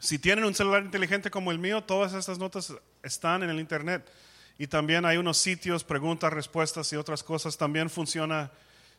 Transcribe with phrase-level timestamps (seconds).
[0.00, 4.10] Si tienen un celular inteligente como el mío, todas estas notas están en el internet.
[4.58, 7.56] Y también hay unos sitios, preguntas, respuestas y otras cosas.
[7.56, 8.50] También funciona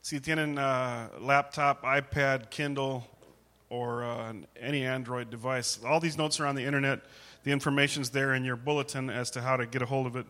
[0.02, 3.04] si tienen uh, laptop, iPad, Kindle,
[3.70, 5.80] or uh, any Android device.
[5.84, 7.02] All these notes are on the internet.
[7.44, 10.26] The information's there in your bulletin as to how to get a hold of it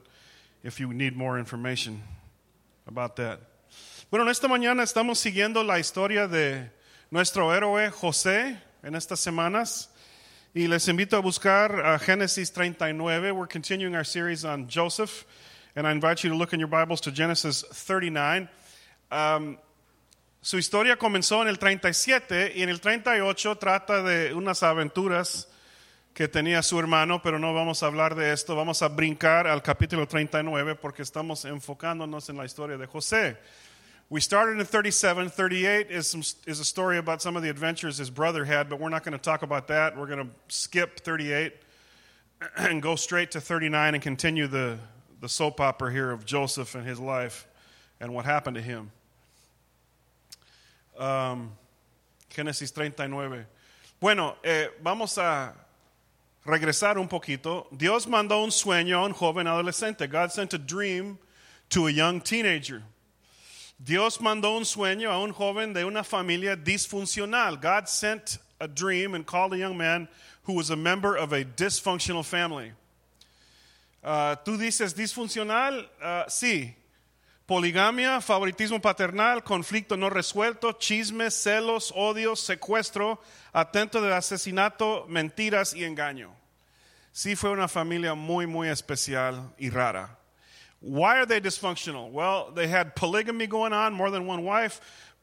[0.64, 2.02] if you need more information
[2.88, 3.40] about that.
[4.10, 6.70] Bueno, en esta mañana estamos siguiendo la historia de
[7.10, 9.90] nuestro héroe José en estas semanas.
[10.54, 13.32] Y les invito a buscar uh, Génesis 39.
[13.32, 15.25] We're continuing our series on Joseph.
[15.78, 18.50] And I invite you to look in your Bibles to Genesis 39.
[19.09, 19.57] Um,
[20.42, 25.47] su historia comenzó en el 37 y en el 38 trata de unas aventuras
[26.14, 28.54] que tenía su hermano, pero no vamos a hablar de esto.
[28.54, 33.38] Vamos a brincar al capítulo 39 porque estamos enfocándonos en la historia de José.
[34.11, 35.30] We started in 37.
[35.30, 38.78] 38 is, some, is a story about some of the adventures his brother had, but
[38.78, 39.97] we're not going to talk about that.
[39.97, 41.53] We're going to skip 38
[42.58, 44.78] and go straight to 39 and continue the,
[45.22, 47.48] the soap opera here of Joseph and his life
[48.02, 48.92] and what happened to him.
[51.00, 51.54] Um,
[52.32, 53.45] Génesis 39.
[54.02, 55.54] Bueno, eh, vamos a
[56.45, 57.67] regresar un poquito.
[57.78, 60.06] Dios mandó un sueño a un joven adolescente.
[60.08, 61.17] God sent a dream
[61.70, 62.84] to a young teenager.
[63.84, 67.60] Dios mandó un sueño a un joven de una familia disfuncional.
[67.60, 70.08] God sent a dream and called a young man
[70.44, 72.73] who was a member of a dysfunctional family.
[74.04, 75.90] Uh, Tú dices disfuncional?
[76.00, 76.76] Uh, sí.
[77.48, 83.20] Poligamia, favoritismo paternal, conflicto no resuelto, chismes, celos, odios, secuestro,
[83.54, 86.34] atento de asesinato, mentiras y engaño.
[87.12, 90.20] Sí fue una familia muy, muy especial y rara.
[90.82, 92.12] Why are they dysfunctional?
[92.12, 94.82] Well, they had polygamy going on, more than one wife.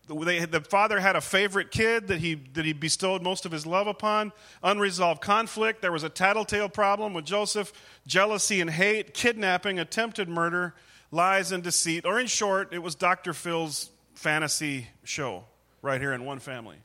[0.09, 3.67] They, the father had a favorite kid that he, that he bestowed most of his
[3.67, 4.33] love upon.
[4.62, 5.83] Unresolved conflict.
[5.83, 7.73] There was a tattletale problem with Joseph,
[8.06, 10.75] jealousy and hate, kidnapping, attempted murder,
[11.11, 12.06] lies and deceit.
[12.06, 13.34] Or in short, it was Dr.
[13.34, 15.44] Phil's fantasy show
[15.82, 16.77] right here in one family.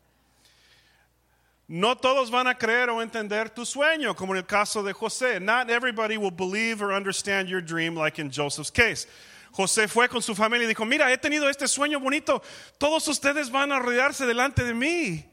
[1.68, 5.42] No todos van a creer o entender tu sueño, como en el caso de José.
[5.42, 9.08] Not everybody will believe or understand your dream, like in Joseph's case.
[9.54, 12.42] José fue con su familia y dijo, mira, he tenido este sueño bonito,
[12.80, 15.24] todos ustedes van a rodearse delante de mí.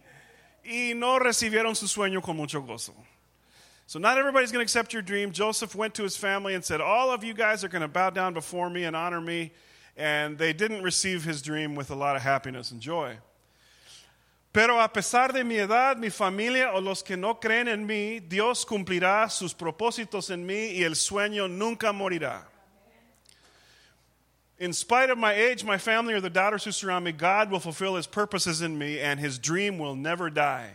[0.62, 2.94] Y no recibieron su sueño con mucho gozo.
[3.86, 5.32] So not everybody's going to accept your dream.
[5.32, 8.10] Joseph went to his family and said, all of you guys are going to bow
[8.10, 9.52] down before me and honor me.
[9.96, 13.18] And they didn't receive his dream with a lot of happiness and joy.
[14.52, 18.18] Pero a pesar de mi edad, mi familia o los que no creen en mí,
[18.18, 22.48] Dios cumplirá sus propósitos en mí y el sueño nunca morirá.
[24.58, 27.60] In spite of my age, my family, or the daughters who surround me, God will
[27.60, 30.74] fulfill his purposes in me and his dream will never die.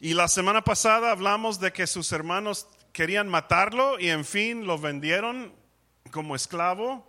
[0.00, 4.76] Y la semana pasada hablamos de que sus hermanos querían matarlo y en fin lo
[4.76, 5.52] vendieron
[6.10, 7.04] como esclavo.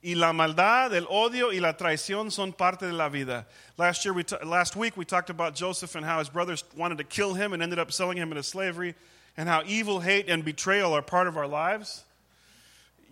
[0.00, 3.46] Y la maldad, el odio y la traición son parte de la vida.
[3.76, 7.04] Last, year we last week we talked about Joseph and how his brothers wanted to
[7.04, 8.94] kill him and ended up selling him into slavery,
[9.36, 12.04] and how evil, hate, and betrayal are part of our lives.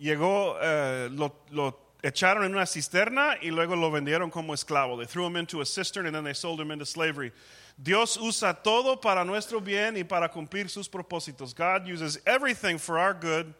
[0.01, 4.97] Llegó, uh, lo, lo echaron en una cisterna y luego lo vendieron como esclavo.
[4.97, 7.33] They threw him into a cistern and then they sold him into slavery.
[7.81, 11.53] Dios usa todo para nuestro bien y para cumplir sus propósitos.
[11.53, 13.53] God uses everything for our good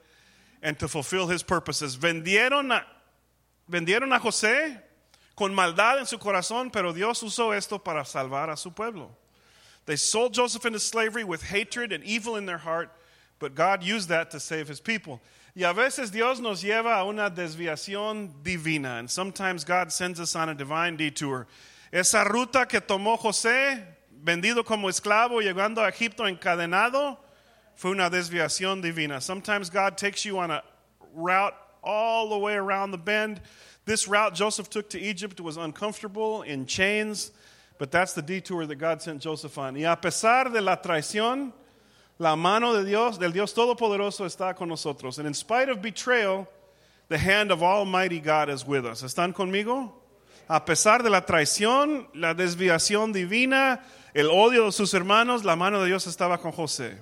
[0.64, 1.98] and to fulfill his purposes.
[1.98, 2.84] Vendieron a,
[3.68, 4.82] vendieron a José
[5.36, 9.12] con maldad en su corazón, pero Dios usó esto para salvar a su pueblo.
[9.86, 12.92] They sold Joseph into slavery with hatred and evil in their heart,
[13.40, 15.22] but God used that to save his people.
[15.56, 20.36] Y a veces Dios nos lleva a una desviación divina, and sometimes God sends us
[20.36, 21.48] on a divine detour.
[21.92, 23.84] Esa ruta que tomó José,
[24.24, 27.18] vendido como esclavo, llegando a Egipto encadenado,
[27.76, 29.22] fue una desviación divina.
[29.22, 30.64] Sometimes God takes you on a
[31.14, 31.54] route
[31.88, 33.40] all the way around the bend.
[33.86, 37.32] This route Joseph took to Egypt was uncomfortable, in chains,
[37.78, 39.76] but that's the detour that God sent Joseph on.
[39.76, 41.54] Y a pesar de la traición,
[42.20, 45.20] la mano de Dios, del Dios Todopoderoso está con nosotros.
[45.20, 46.48] And in spite of betrayal,
[47.08, 49.04] the hand of Almighty God is with us.
[49.04, 49.92] ¿Están conmigo?
[50.50, 53.82] A pesar de la traición, la desviación divina,
[54.14, 56.98] el odio de sus hermanos, la mano de Dios estaba con José.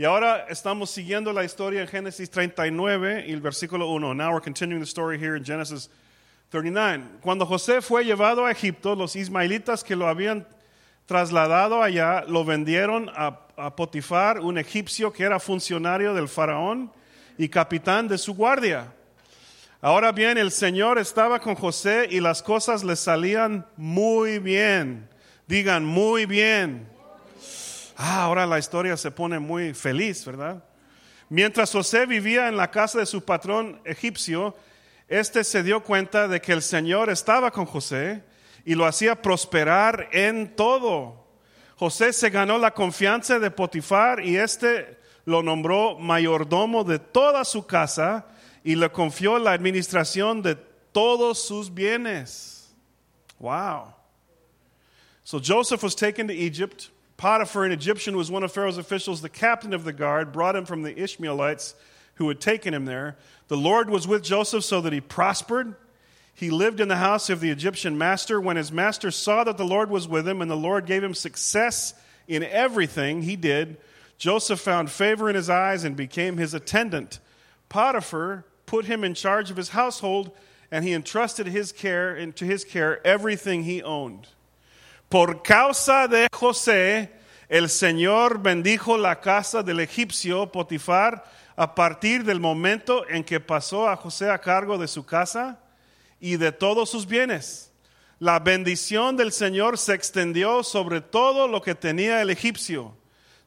[0.00, 4.14] Y ahora estamos siguiendo la historia en Génesis 39 y el versículo 1.
[4.14, 5.90] Now we're continuing the story here in Genesis
[6.52, 7.18] 39.
[7.20, 10.46] Cuando José fue llevado a Egipto, los ismaelitas que lo habían
[11.06, 16.92] trasladado allá lo vendieron a, a Potifar, un egipcio que era funcionario del faraón
[17.36, 18.92] y capitán de su guardia.
[19.80, 25.08] Ahora bien, el Señor estaba con José y las cosas le salían muy bien.
[25.48, 26.86] Digan, muy bien.
[28.00, 30.62] Ah, ahora la historia se pone muy feliz, ¿verdad?
[31.28, 34.54] Mientras José vivía en la casa de su patrón egipcio,
[35.08, 38.22] este se dio cuenta de que el Señor estaba con José
[38.64, 41.26] y lo hacía prosperar en todo.
[41.74, 47.66] José se ganó la confianza de Potifar y este lo nombró mayordomo de toda su
[47.66, 48.28] casa
[48.62, 50.54] y le confió la administración de
[50.92, 52.72] todos sus bienes.
[53.40, 53.92] Wow.
[55.24, 56.90] So Joseph was taken to Egypt.
[57.18, 59.20] Potiphar, an Egyptian, was one of Pharaoh's officials.
[59.20, 61.74] The captain of the guard brought him from the Ishmaelites
[62.14, 63.16] who had taken him there.
[63.48, 65.74] The Lord was with Joseph so that he prospered.
[66.32, 68.40] He lived in the house of the Egyptian master.
[68.40, 71.12] When his master saw that the Lord was with him and the Lord gave him
[71.12, 71.92] success
[72.28, 73.78] in everything he did,
[74.16, 77.18] Joseph found favor in his eyes and became his attendant.
[77.68, 80.30] Potiphar put him in charge of his household
[80.70, 84.28] and he entrusted his care into his care everything he owned.
[85.08, 87.10] Por causa de José,
[87.48, 91.24] el Señor bendijo la casa del egipcio Potifar
[91.56, 95.60] a partir del momento en que pasó a José a cargo de su casa
[96.20, 97.72] y de todos sus bienes.
[98.18, 102.94] La bendición del Señor se extendió sobre todo lo que tenía el egipcio,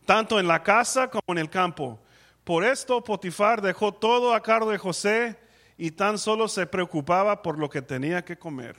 [0.06, 2.00] tanto en la casa como en el campo.
[2.44, 5.38] Por esto Potifar dejó todo a cargo de José
[5.78, 8.76] y tan solo se preocupaba por lo que tenía que comer.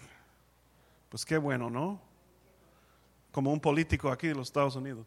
[1.09, 2.12] Pues qué bueno, ¿no?
[3.33, 5.05] Como un político aquí en los Estados Unidos.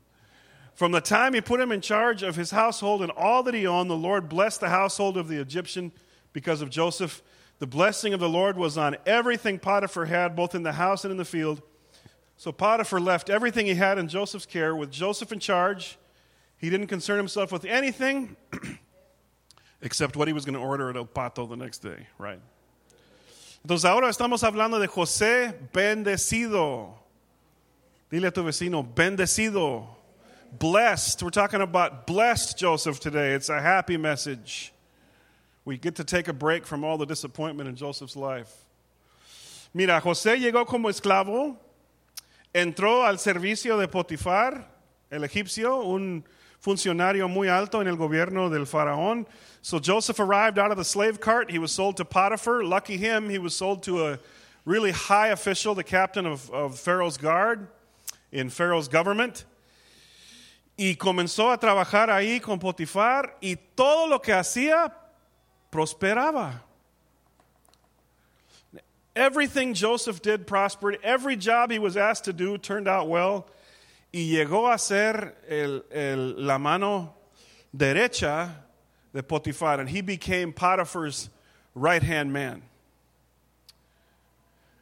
[0.74, 3.66] From the time he put him in charge of his household and all that he
[3.66, 5.94] owned, the Lord blessed the household of the Egyptian
[6.34, 7.24] because of Joseph.
[7.60, 11.12] The blessing of the Lord was on everything Potiphar had, both in the house and
[11.12, 11.62] in the field.
[12.36, 14.76] So Potiphar left everything he had in Joseph's care.
[14.76, 15.98] With Joseph in charge,
[16.58, 18.36] he didn't concern himself with anything
[19.82, 22.42] except what he was going to order at El Pato the next day, right?
[23.66, 27.05] Entonces ahora estamos hablando de José bendecido.
[28.12, 29.88] Dile a tu vecino, bendecido,
[30.60, 31.24] blessed.
[31.24, 33.34] We're talking about blessed Joseph today.
[33.34, 34.72] It's a happy message.
[35.66, 38.54] We get to take a break from all the disappointment in Joseph's life.
[39.74, 41.58] Mira, José llegó como esclavo,
[42.54, 44.66] entró al servicio de Potifar,
[45.12, 46.24] el egipcio, un
[46.62, 49.26] funcionario muy alto en el gobierno del faraón.
[49.64, 51.50] So Joseph arrived out of the slave cart.
[51.50, 52.64] He was sold to Potiphar.
[52.64, 54.20] Lucky him, he was sold to a
[54.64, 57.68] really high official, the captain of, of Pharaoh's guard
[58.32, 59.46] in Pharaoh's government.
[60.78, 64.92] Y comenzó a trabajar ahí con Potifar y todo lo que hacía
[65.72, 66.62] prosperaba.
[69.16, 71.00] Everything Joseph did prospered.
[71.02, 73.48] Every job he was asked to do turned out well.
[74.14, 77.14] Y llegó a ser el, el, la mano
[77.76, 78.50] derecha
[79.14, 79.80] de Potifar.
[79.80, 81.30] And he became Potiphar's
[81.74, 82.64] right hand man.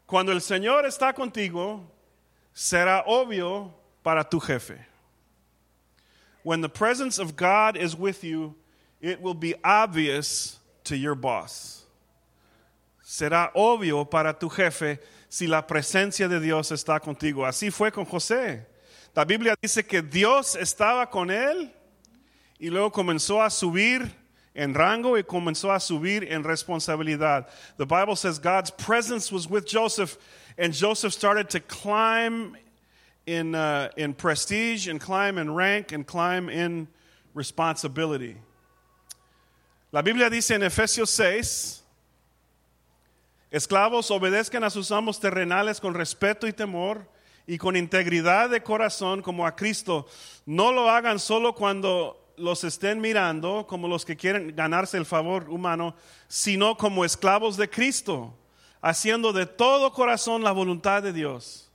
[0.07, 1.81] Cuando el Señor está contigo,
[2.53, 3.71] será obvio
[4.03, 4.79] para tu jefe.
[6.43, 8.55] When the presence of God is with you,
[9.01, 11.85] it will be obvious to your boss.
[13.03, 17.45] Será obvio para tu jefe si la presencia de Dios está contigo.
[17.45, 18.65] Así fue con José.
[19.15, 21.71] La Biblia dice que Dios estaba con él
[22.59, 24.11] y luego comenzó a subir
[24.55, 27.47] en rango y comenzó a subir en responsabilidad.
[27.77, 30.17] The Bible says God's presence was with Joseph
[30.57, 32.57] and Joseph started to climb
[33.25, 36.87] in, uh, in prestige and climb in rank and climb in
[37.33, 38.37] responsibility.
[39.91, 41.83] La Biblia dice en Efesios 6,
[43.51, 47.07] esclavos obedezcan a sus amos terrenales con respeto y temor
[47.45, 50.07] y con integridad de corazón como a Cristo.
[50.45, 55.47] No lo hagan solo cuando los estén mirando como los que quieren ganarse el favor
[55.49, 55.95] humano,
[56.27, 58.33] sino como esclavos de Cristo
[58.83, 61.71] haciendo de todo corazón la voluntad de Dios.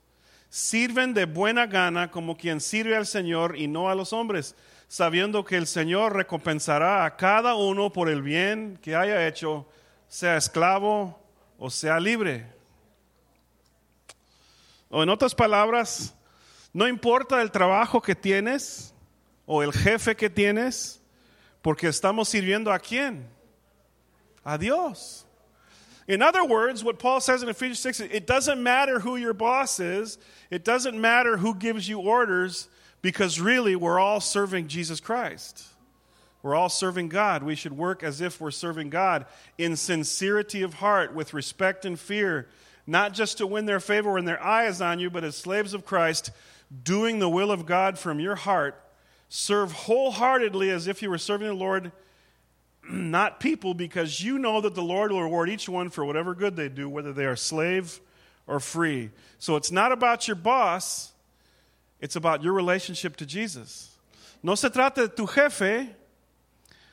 [0.49, 4.55] Sirven de buena gana como quien sirve al Señor y no a los hombres,
[4.87, 9.67] sabiendo que el Señor recompensará a cada uno por el bien que haya hecho,
[10.07, 11.19] sea esclavo
[11.57, 12.45] o sea libre.
[14.89, 16.13] O en otras palabras,
[16.73, 18.93] no importa el trabajo que tienes
[19.47, 21.01] o el jefe que tienes,
[21.63, 23.27] porque estamos sirviendo a quién?
[24.43, 25.25] A Dios.
[26.09, 29.79] In other words, what Paul says in Ephesians 6, it doesn't matter who your boss
[29.79, 30.17] is,
[30.49, 32.67] it doesn't matter who gives you orders,
[33.03, 35.67] because really we're all serving Jesus Christ.
[36.41, 37.43] We're all serving God.
[37.43, 39.27] We should work as if we're serving God
[39.59, 42.47] in sincerity of heart, with respect and fear,
[42.87, 45.75] not just to win their favor when their eye is on you, but as slaves
[45.75, 46.31] of Christ,
[46.83, 48.83] doing the will of God from your heart.
[49.27, 51.91] Serve wholeheartedly as if you were serving the Lord
[52.91, 56.55] not people, because you know that the Lord will reward each one for whatever good
[56.55, 57.99] they do, whether they are slave
[58.47, 59.11] or free.
[59.37, 61.11] So it's not about your boss,
[62.01, 63.97] it's about your relationship to Jesus.
[64.41, 65.89] No se trata de tu jefe,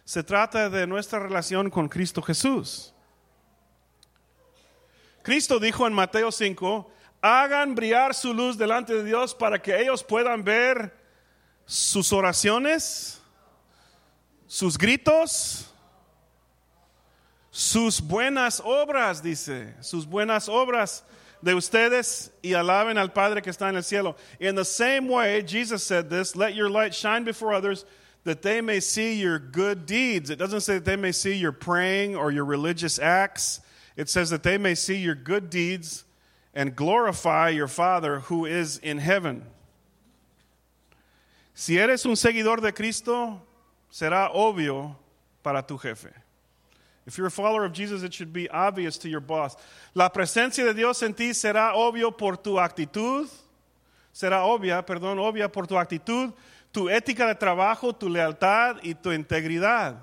[0.05, 2.91] se trata de nuestra relación con Cristo Jesús.
[5.23, 6.91] Cristo dijo en Mateo 5,
[7.23, 10.93] hagan brillar su luz delante de Dios para que ellos puedan ver
[11.65, 13.21] sus oraciones,
[14.47, 15.73] sus gritos,
[17.57, 21.03] sus buenas obras, dice, sus buenas obras
[21.43, 24.15] de ustedes y alaben al Padre que está en el cielo.
[24.39, 27.87] In the same way, Jesus said this, let your light shine before others
[28.25, 30.29] that they may see your good deeds.
[30.29, 33.61] It doesn't say that they may see your praying or your religious acts.
[33.97, 36.05] It says that they may see your good deeds
[36.53, 39.47] and glorify your Father who is in heaven.
[41.55, 43.41] Si eres un seguidor de Cristo,
[43.91, 44.95] será obvio
[45.43, 46.13] para tu jefe.
[47.07, 49.57] If you're a follower of Jesus, it should be obvious to your boss.
[49.95, 53.29] La presencia de Dios en ti será obvio por tu actitud,
[54.13, 56.33] será obvia, perdón, obvia por tu actitud,
[56.73, 59.97] tu ética de trabajo, tu lealtad y tu integridad.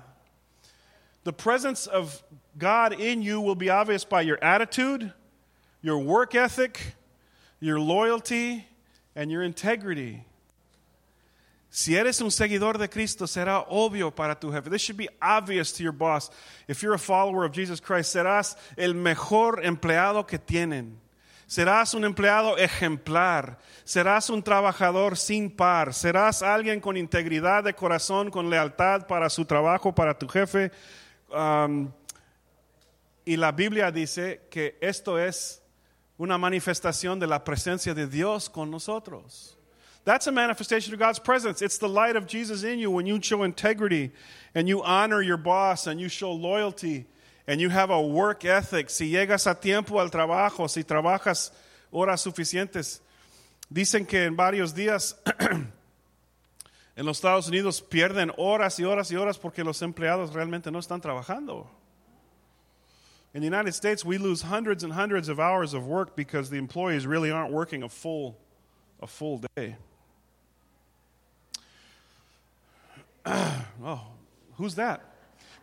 [1.24, 2.22] The presence of
[2.56, 5.12] God in you will be obvious by your attitude,
[5.82, 6.94] your work ethic,
[7.60, 8.66] your loyalty,
[9.14, 10.24] and your integrity.
[11.76, 14.70] Si eres un seguidor de Cristo, será obvio para tu jefe.
[14.70, 16.30] This should be obvious to your boss.
[16.68, 21.00] If you're a follower of Jesus Christ, serás el mejor empleado que tienen.
[21.48, 23.58] Serás un empleado ejemplar.
[23.84, 25.92] Serás un trabajador sin par.
[25.92, 30.70] Serás alguien con integridad de corazón, con lealtad para su trabajo, para tu jefe.
[31.28, 31.90] Um,
[33.24, 35.60] y la Biblia dice que esto es
[36.18, 39.58] una manifestación de la presencia de Dios con nosotros.
[40.04, 41.62] That's a manifestation of God's presence.
[41.62, 44.12] It's the light of Jesus in you when you show integrity
[44.54, 47.06] and you honor your boss and you show loyalty
[47.46, 48.90] and you have a work ethic.
[48.90, 51.52] Si llegas a tiempo al trabajo, si trabajas
[51.90, 53.00] horas suficientes.
[53.72, 55.16] Dicen que en varios días
[56.96, 60.78] en los Estados Unidos pierden horas y horas y horas porque los empleados realmente no
[60.78, 61.66] están trabajando.
[63.32, 66.58] In the United States, we lose hundreds and hundreds of hours of work because the
[66.58, 68.36] employees really aren't working a full,
[69.00, 69.76] a full day.
[73.82, 74.00] oh,
[74.58, 75.00] who's that?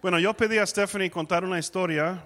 [0.01, 2.23] Bueno, yo pedí a Stephanie contar una historia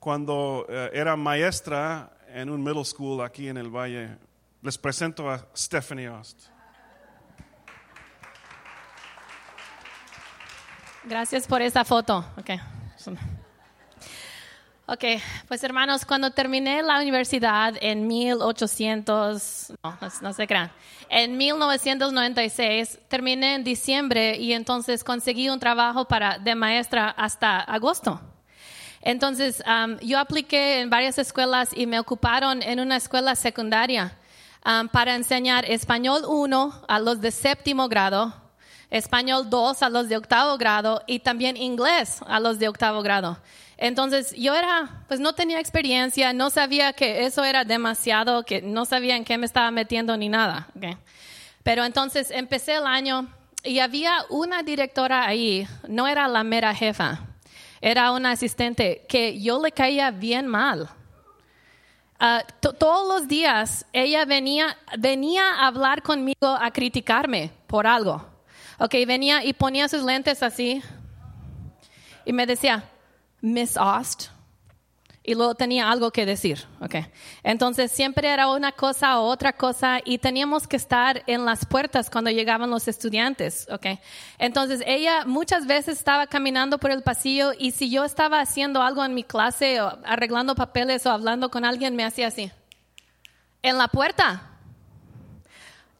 [0.00, 4.18] cuando uh, era maestra en un middle school aquí en el Valle.
[4.62, 6.48] Les presento a Stephanie Ost.
[11.04, 12.24] Gracias por esa foto.
[12.38, 12.60] Okay.
[14.92, 15.04] Ok,
[15.48, 20.70] pues hermanos, cuando terminé la universidad en 1800, no, no se crean,
[21.08, 28.20] en 1996 terminé en diciembre y entonces conseguí un trabajo para, de maestra hasta agosto.
[29.00, 34.18] Entonces um, yo apliqué en varias escuelas y me ocuparon en una escuela secundaria
[34.66, 38.41] um, para enseñar español 1 a los de séptimo grado,
[38.92, 43.38] español 2 a los de octavo grado y también inglés a los de octavo grado.
[43.78, 48.84] Entonces yo era, pues no tenía experiencia, no sabía que eso era demasiado, que no
[48.84, 50.68] sabía en qué me estaba metiendo ni nada.
[51.62, 53.28] Pero entonces empecé el año
[53.64, 57.20] y había una directora ahí, no era la mera jefa,
[57.80, 60.90] era una asistente que yo le caía bien mal.
[62.20, 68.31] Ah, todos los días ella venía, venía a hablar conmigo a criticarme por algo.
[68.82, 70.82] Ok, venía y ponía sus lentes así
[72.24, 72.82] y me decía,
[73.40, 74.30] Miss Ost.
[75.22, 77.06] Y luego tenía algo que decir, okay.
[77.44, 82.10] Entonces siempre era una cosa o otra cosa y teníamos que estar en las puertas
[82.10, 84.00] cuando llegaban los estudiantes, okay.
[84.36, 89.04] Entonces ella muchas veces estaba caminando por el pasillo y si yo estaba haciendo algo
[89.04, 92.50] en mi clase o arreglando papeles o hablando con alguien me hacía así,
[93.62, 94.51] en la puerta.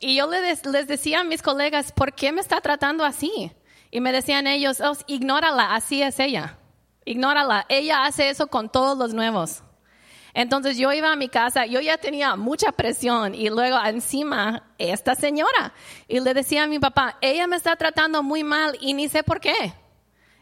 [0.04, 3.52] Y yo les, les decía a mis colegas, ¿por qué me está tratando así?
[3.92, 6.59] Y me decían ellos, oh, ignórala, así es ella.
[7.04, 7.66] Ignórala.
[7.68, 9.62] Ella hace eso con todos los nuevos.
[10.35, 15.14] Entonces yo iba a mi casa, yo ya tenía mucha presión y luego encima esta
[15.14, 15.73] señora.
[16.09, 19.23] Y le decía a mi papá, ella me está tratando muy mal y ni sé
[19.23, 19.73] por qué.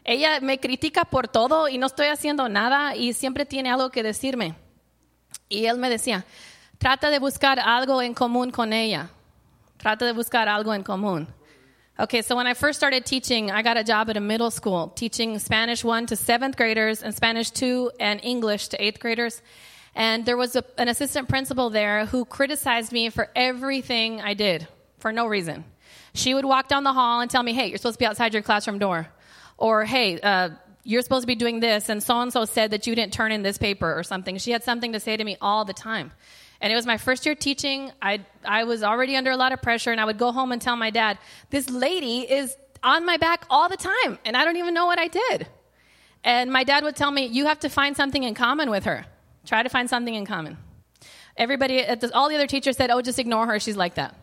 [0.03, 4.01] Ella me critica por todo y no estoy haciendo nada y siempre tiene algo que
[4.01, 4.55] decirme.
[5.49, 6.25] Y él me decía,
[6.79, 9.11] trata de buscar algo en común con ella.
[9.81, 11.27] Trata de buscar algo en común.
[11.99, 14.89] Okay, so when I first started teaching, I got a job at a middle school
[14.89, 19.41] teaching Spanish 1 to 7th graders and Spanish 2 and English to 8th graders.
[19.95, 24.67] And there was a, an assistant principal there who criticized me for everything I did
[24.99, 25.65] for no reason.
[26.13, 28.33] She would walk down the hall and tell me, hey, you're supposed to be outside
[28.33, 29.07] your classroom door.
[29.57, 30.49] Or, hey, uh,
[30.83, 33.31] you're supposed to be doing this, and so and so said that you didn't turn
[33.31, 34.37] in this paper or something.
[34.37, 36.11] She had something to say to me all the time.
[36.61, 37.91] And it was my first year teaching.
[38.01, 40.61] I, I was already under a lot of pressure, and I would go home and
[40.61, 41.17] tell my dad,
[41.49, 44.99] This lady is on my back all the time, and I don't even know what
[44.99, 45.47] I did.
[46.23, 49.05] And my dad would tell me, You have to find something in common with her.
[49.45, 50.57] Try to find something in common.
[51.35, 53.59] Everybody, all the other teachers said, Oh, just ignore her.
[53.59, 54.15] She's like that.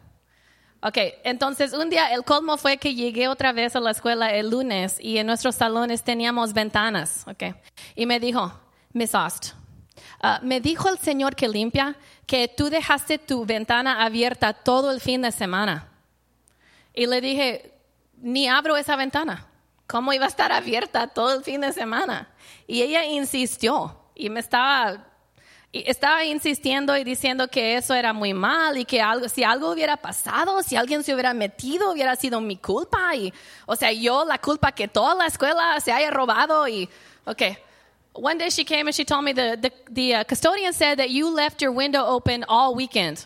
[0.81, 4.49] Ok, entonces un día el colmo fue que llegué otra vez a la escuela el
[4.49, 7.57] lunes y en nuestros salones teníamos ventanas, ok.
[7.97, 8.53] Y me dijo,
[8.93, 9.55] Miss Ost,
[10.23, 15.01] uh, me dijo el señor que limpia que tú dejaste tu ventana abierta todo el
[15.01, 15.89] fin de semana.
[16.95, 17.75] Y le dije,
[18.17, 19.47] ni abro esa ventana.
[19.87, 22.29] ¿Cómo iba a estar abierta todo el fin de semana?
[22.67, 25.09] Y ella insistió y me estaba
[25.73, 29.97] estaba insistiendo y diciendo que eso era muy mal y que algo, si algo hubiera
[29.99, 33.15] pasado, si alguien se hubiera metido, hubiera sido mi culpa.
[33.15, 33.33] Y,
[33.67, 36.67] o sea, yo la culpa que toda la escuela se haya robado.
[36.69, 36.89] Y,
[37.27, 37.59] okay.
[38.21, 41.11] One day she came and she told me the, the, the uh, custodian said that
[41.11, 43.25] you left your window open all weekend.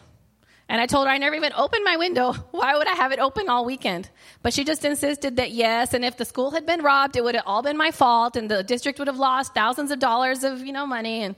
[0.68, 2.32] And I told her I never even opened my window.
[2.50, 4.08] Why would I have it open all weekend?
[4.42, 7.34] But she just insisted that yes, and if the school had been robbed, it would
[7.34, 10.64] have all been my fault, and the district would have lost thousands of dollars of
[10.64, 11.22] you know money.
[11.22, 11.36] And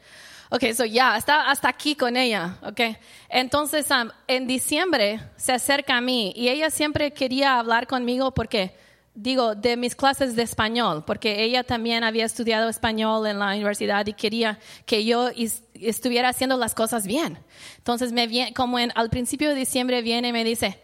[0.55, 2.97] Ok, so yeah, está hasta aquí con ella, ok.
[3.29, 8.77] Entonces, um, en diciembre se acerca a mí y ella siempre quería hablar conmigo porque,
[9.15, 14.07] digo, de mis clases de español, porque ella también había estudiado español en la universidad
[14.07, 15.31] y quería que yo
[15.75, 17.39] estuviera haciendo las cosas bien.
[17.79, 20.81] Entonces, me viene, como en, al principio de diciembre viene y me dice,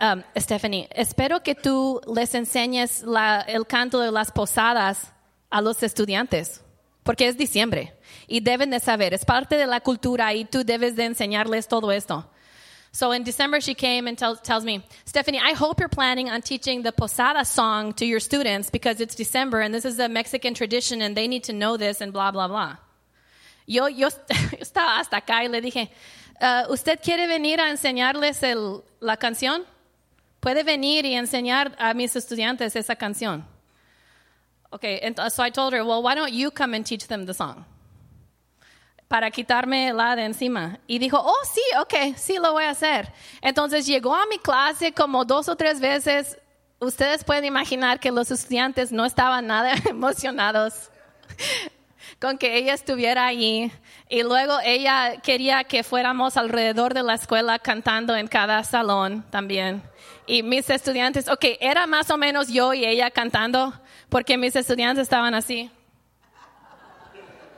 [0.00, 5.12] um, Stephanie, espero que tú les enseñes la, el canto de las posadas
[5.48, 6.62] a los estudiantes,
[7.02, 7.94] porque es diciembre
[8.26, 9.14] y deben de saber.
[9.14, 12.28] Es parte de la cultura y tú debes de enseñarles todo esto.
[12.94, 16.42] So in December, she came and tell, tells me, Stephanie, I hope you're planning on
[16.42, 20.52] teaching the Posada song to your students because it's December and this is a Mexican
[20.52, 22.76] tradition and they need to know this and blah, blah, blah.
[23.66, 24.08] Yo, yo,
[24.60, 25.88] estaba hasta acá y le dije,
[26.42, 29.64] uh, ¿usted quiere venir a enseñarles el, la canción?
[30.42, 33.44] Puede venir y enseñar a mis estudiantes esa canción.
[34.70, 37.34] Okay, and so I told her, well, why don't you come and teach them the
[37.34, 37.64] song?
[39.12, 40.78] Para quitarme la de encima.
[40.86, 43.12] Y dijo, oh, sí, ok, sí lo voy a hacer.
[43.42, 46.38] Entonces llegó a mi clase como dos o tres veces.
[46.78, 50.88] Ustedes pueden imaginar que los estudiantes no estaban nada emocionados
[52.22, 53.70] con que ella estuviera allí.
[54.08, 59.82] Y luego ella quería que fuéramos alrededor de la escuela cantando en cada salón también.
[60.26, 63.74] Y mis estudiantes, ok, era más o menos yo y ella cantando,
[64.08, 65.70] porque mis estudiantes estaban así.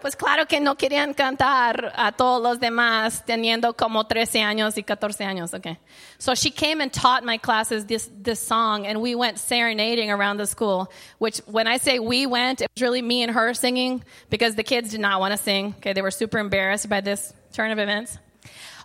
[0.05, 4.83] Pues claro que no querían cantar a todos los demás teniendo como 13 años y
[4.83, 5.55] 14 años.
[5.55, 5.79] Okay.
[6.19, 10.37] So she came and taught my classes this, this song and we went serenading around
[10.37, 14.05] the school, which when I say we went, it was really me and her singing
[14.29, 15.75] because the kids did not want to sing.
[15.79, 15.95] Okay.
[15.95, 18.19] They were super embarrassed by this turn of events.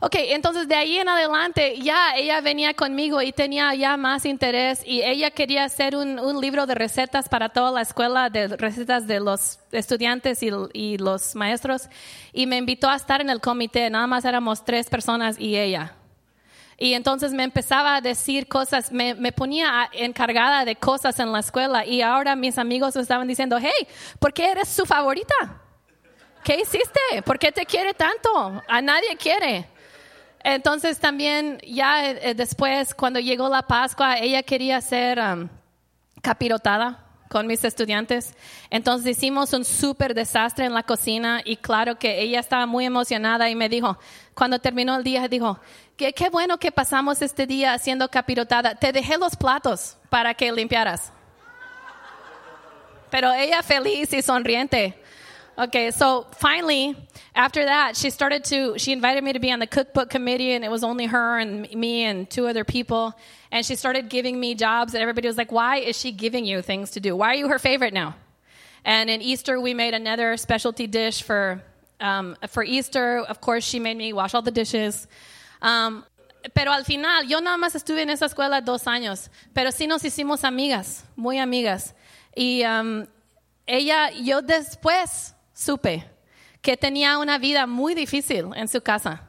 [0.01, 4.81] Ok, entonces de ahí en adelante ya ella venía conmigo y tenía ya más interés
[4.85, 9.07] y ella quería hacer un, un libro de recetas para toda la escuela, de recetas
[9.07, 11.89] de los estudiantes y, y, los maestros
[12.31, 15.95] y me invitó a estar en el comité, nada más éramos tres personas y ella.
[16.77, 21.39] Y entonces me empezaba a decir cosas, me, me ponía encargada de cosas en la
[21.39, 23.85] escuela y ahora mis amigos estaban diciendo, hey,
[24.17, 25.35] ¿por qué eres su favorita?
[26.41, 27.21] ¿Qué hiciste?
[27.25, 28.63] ¿Por qué te quiere tanto?
[28.65, 29.67] A nadie quiere.
[30.43, 35.49] Entonces también ya eh, después, cuando llegó la Pascua, ella quería ser um,
[36.21, 38.33] capirotada con mis estudiantes.
[38.69, 43.49] Entonces hicimos un súper desastre en la cocina y claro que ella estaba muy emocionada
[43.49, 43.97] y me dijo,
[44.33, 45.59] cuando terminó el día, dijo,
[45.95, 48.75] qué, qué bueno que pasamos este día haciendo capirotada.
[48.75, 51.11] Te dejé los platos para que limpiaras.
[53.11, 55.01] Pero ella feliz y sonriente.
[55.59, 56.95] Okay, so finally,
[57.35, 60.63] after that, she started to, she invited me to be on the cookbook committee, and
[60.63, 63.13] it was only her and me and two other people.
[63.51, 66.61] And she started giving me jobs, and everybody was like, Why is she giving you
[66.61, 67.13] things to do?
[67.13, 68.15] Why are you her favorite now?
[68.85, 71.61] And in Easter, we made another specialty dish for,
[71.99, 73.19] um, for Easter.
[73.27, 75.07] Of course, she made me wash all the dishes.
[75.61, 76.05] Um,
[76.53, 80.05] pero al final, yo nada más estuve en esa escuela dos años, pero sí nos
[80.05, 81.93] hicimos amigas, muy amigas.
[82.33, 83.05] Y um,
[83.67, 86.05] ella, yo después, supe
[86.61, 89.23] que tenía una vida muy difícil en su casa.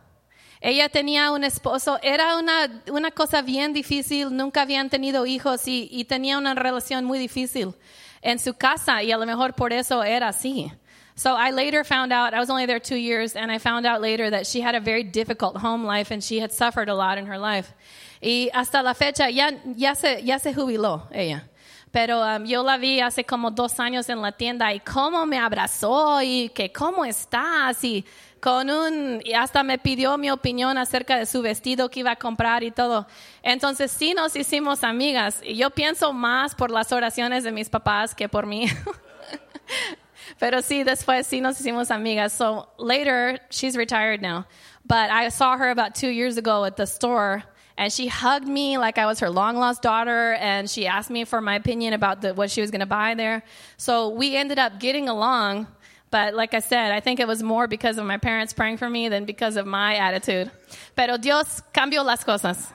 [0.61, 5.89] Ella tenía un esposo, era una, una cosa bien difícil, nunca habían tenido hijos y,
[5.91, 7.75] y, tenía una relación muy difícil
[8.21, 10.71] en su casa y a lo mejor por eso era así.
[11.15, 14.01] So I later found out, I was only there two years, and I found out
[14.01, 17.19] later that she had a very difficult home life and she had suffered a lot
[17.19, 17.75] in her life.
[18.23, 21.50] Y hasta la fecha ya, ya, se, ya se jubiló ella.
[21.91, 25.39] Pero um, yo la vi hace como dos años en la tienda y cómo me
[25.39, 28.05] abrazó y que cómo estás y
[28.39, 32.17] con un, y hasta me pidió mi opinión acerca de su vestido que iba a
[32.17, 33.07] comprar y todo.
[33.43, 35.41] Entonces sí nos hicimos amigas.
[35.45, 38.67] Y yo pienso más por las oraciones de mis papás que por mí.
[40.39, 42.33] Pero sí, después sí nos hicimos amigas.
[42.33, 44.47] So later, she's retired now.
[44.87, 47.45] But I saw her about two years ago at the store
[47.81, 51.25] and she hugged me like I was her long lost daughter, and she asked me
[51.25, 53.43] for my opinion about the, what she was going to buy there.
[53.79, 55.67] So we ended up getting along.
[56.11, 58.91] But like I said, I think it was more because of my parents praying for
[58.91, 60.51] me than because of my attitude.
[60.95, 62.71] Pero Dios cambió las cosas.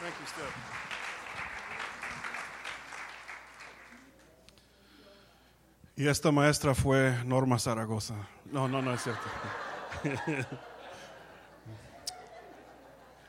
[0.00, 0.54] Thank you, Steph.
[5.98, 8.14] Y esta maestra fue Norma Zaragoza.
[8.50, 9.28] No, no, no es cierto.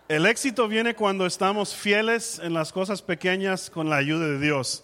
[0.10, 4.82] El éxito viene cuando estamos fieles en las cosas pequeñas con la ayuda de Dios.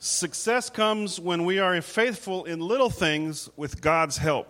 [0.00, 4.48] Success comes when we are faithful in little things with God's help.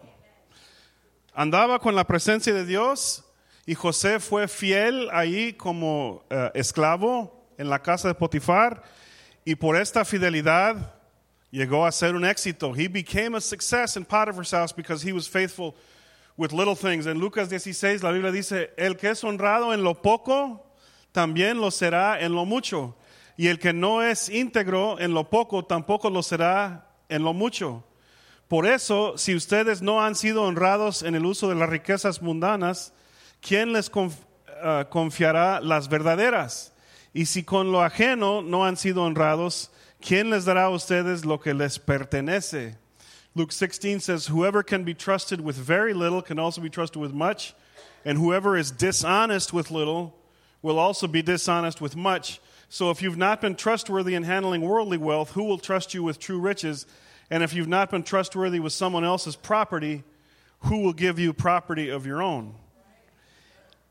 [1.36, 3.24] Andaba con la presencia de Dios
[3.66, 8.82] y José fue fiel ahí como eh, esclavo en la casa de Potifar
[9.44, 10.94] y por esta fidelidad
[11.50, 12.72] llegó a ser un éxito.
[12.74, 15.74] He became a success in Potiphar's house because he was faithful
[16.36, 17.06] with little things.
[17.06, 20.66] En Lucas 16 la Biblia dice, el que es honrado en lo poco,
[21.12, 22.96] también lo será en lo mucho.
[23.36, 27.84] Y el que no es íntegro en lo poco, tampoco lo será en lo mucho.
[28.48, 32.92] Por eso, si ustedes no han sido honrados en el uso de las riquezas mundanas,
[33.40, 33.90] ¿quién les
[34.62, 36.72] ah, confiará las verdaderas?
[37.12, 41.40] Y si con lo ajeno no han sido honrados, ¿quién les dará a ustedes lo
[41.40, 42.78] que les pertenece?
[43.36, 47.12] Luke 16 says, Whoever can be trusted with very little can also be trusted with
[47.12, 47.54] much,
[48.02, 50.16] and whoever is dishonest with little
[50.62, 52.40] will also be dishonest with much.
[52.70, 56.18] So if you've not been trustworthy in handling worldly wealth, who will trust you with
[56.18, 56.86] true riches?
[57.30, 60.02] And if you've not been trustworthy with someone else's property,
[60.60, 62.54] who will give you property of your own?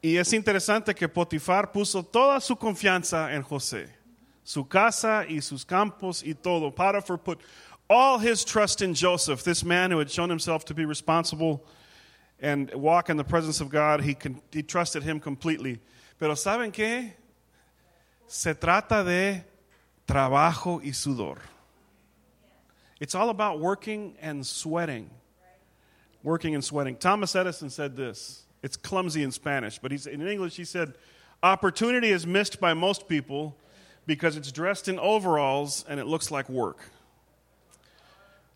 [0.03, 3.89] Y es interesante que Potifar puso toda su confianza en José,
[4.43, 6.71] su casa y sus campos y todo.
[6.71, 7.39] Potiphar put
[7.89, 11.65] all his trust in Joseph, this man who had shown himself to be responsible
[12.39, 14.02] and walk in the presence of God.
[14.02, 15.80] He, con- he trusted him completely.
[16.19, 17.12] Pero ¿saben qué?
[18.28, 19.43] Se trata de
[20.08, 21.38] trabajo y sudor.
[23.00, 25.10] It's all about working and sweating.
[26.24, 26.95] Working and sweating.
[26.95, 28.43] Thomas Edison said this.
[28.63, 30.95] It's clumsy in Spanish, but he's, in English he said,
[31.43, 33.56] Opportunity is missed by most people
[34.08, 36.80] because it's dressed in overalls and it looks like work.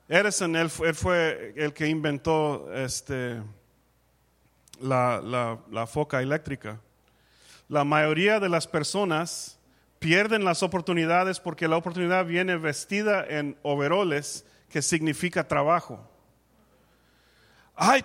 [0.10, 3.42] Edison, él, fu- él fue el que inventó este,
[4.82, 6.80] la, la, la foca eléctrica.
[7.68, 9.60] La mayoría de las personas
[10.00, 16.00] pierden las oportunidades porque la oportunidad viene vestida en overoles, que significa trabajo.
[17.76, 18.04] Ay,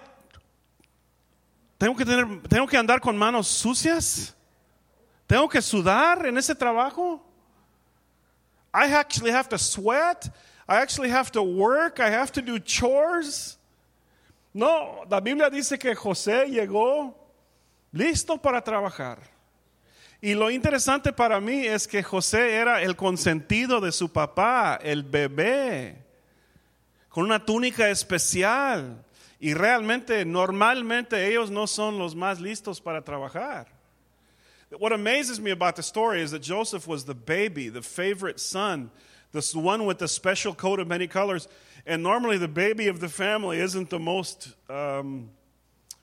[1.78, 4.36] tengo que, tener, tengo que andar con manos sucias.
[5.26, 7.24] Tengo que sudar en ese trabajo.
[8.74, 10.26] I actually have to sweat.
[10.68, 12.00] I actually have to work.
[12.00, 13.58] I have to do chores.
[14.54, 17.14] No, la Biblia dice que José llegó
[17.92, 19.18] listo para trabajar.
[20.22, 25.02] Y lo interesante para mí es que José era el consentido de su papá, el
[25.02, 25.96] bebé,
[27.10, 29.04] con una túnica especial.
[29.38, 33.66] Y realmente, normalmente ellos no son los más listos para trabajar.
[34.78, 38.90] What amazes me about the story is that Joseph was the baby, the favorite son,
[39.34, 41.48] the one with the special coat of many colors.
[41.86, 45.30] And normally, the baby of the family isn't the most um,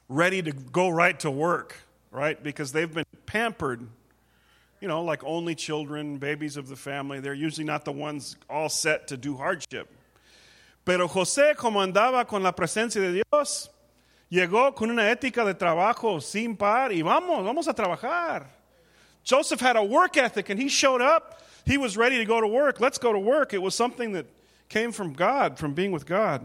[0.10, 1.76] ready to go right to work,
[2.12, 2.42] right?
[2.42, 3.88] Because they've been pampered,
[4.80, 7.20] you know, like only children, babies of the family.
[7.20, 9.90] They're usually not the ones all set to do hardship.
[10.84, 13.70] Pero José, como andaba con la presencia de Dios,
[14.30, 18.46] llegó con una ética de trabajo sin par y vamos, vamos a trabajar.
[19.24, 21.42] Joseph had a work ethic and he showed up.
[21.66, 22.80] He was ready to go to work.
[22.80, 23.54] Let's go to work.
[23.54, 24.26] It was something that
[24.70, 26.42] came from God, from being with God.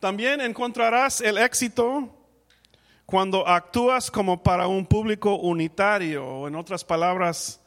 [0.00, 2.10] También encontrarás el éxito
[3.06, 7.58] cuando actúas como para un público unitario, o en otras palabras,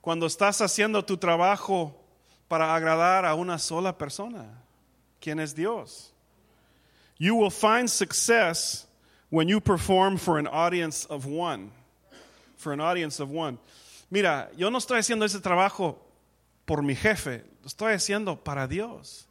[0.00, 1.94] cuando estás haciendo tu trabajo
[2.48, 4.46] para agradar a una sola persona,
[5.20, 6.12] quien es Dios.
[7.18, 8.86] You will find success
[9.30, 11.70] when you perform for an audience of one.
[12.56, 13.58] For an audience of one.
[14.14, 15.98] Mira, yo no estoy haciendo ese trabajo
[16.66, 19.26] por mi jefe, estoy haciendo para Dios.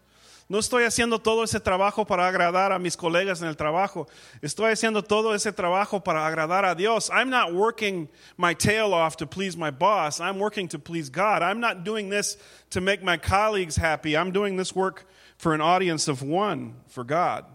[0.50, 4.10] No estoy haciendo todo ese trabajo para agradar a mis colegas en el trabajo.
[4.42, 7.10] Estoy haciendo todo ese trabajo para agradar a Dios.
[7.10, 10.20] I'm not working my tail off to please my boss.
[10.20, 11.42] I'm working to please God.
[11.42, 12.38] I'm not doing this
[12.72, 14.18] to make my colleagues happy.
[14.18, 15.06] I'm doing this work
[15.38, 17.46] for an audience of one for God.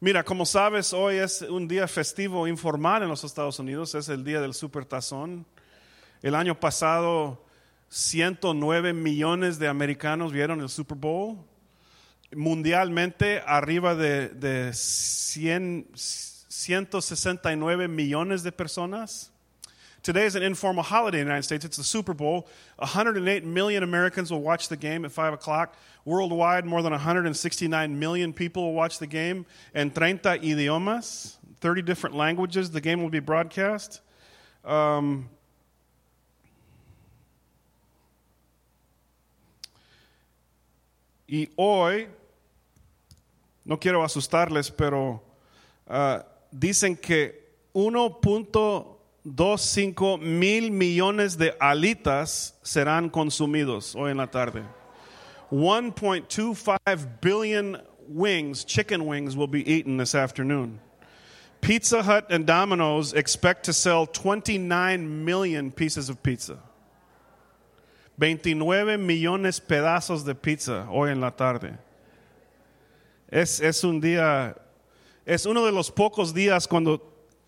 [0.00, 4.22] Mira, como sabes, hoy es un día festivo informal en los Estados Unidos, es el
[4.22, 5.44] día del Supertazón.
[6.22, 7.44] El año pasado,
[7.88, 11.38] 109 millones de americanos vieron el Super Bowl.
[12.32, 19.32] Mundialmente, arriba de, de 100, 169 millones de personas.
[20.04, 21.64] Today is an informal holiday in the United States.
[21.64, 22.46] It's the Super Bowl.
[22.76, 25.74] 108 million Americans will watch the game at 5 o'clock.
[26.08, 29.44] Worldwide, more than 169 million people will watch the game
[29.74, 32.70] en 30 idiomas, 30 different languages.
[32.70, 34.00] The game will be broadcast.
[34.64, 35.28] Um,
[41.26, 42.08] y hoy,
[43.66, 45.20] no quiero asustarles, pero
[45.88, 47.34] uh, dicen que
[47.74, 54.77] 1.25 mil millones de alitas serán consumidos hoy en la tarde.
[55.50, 60.80] 1.25 billion wings, chicken wings, will be eaten this afternoon.
[61.60, 66.58] Pizza Hut and Domino's expect to sell 29 million pieces of pizza.
[68.18, 71.78] 29 millones pedazos de pizza hoy en la tarde.
[73.30, 74.54] Es, es un día,
[75.26, 77.00] es uno de los pocos días cuando,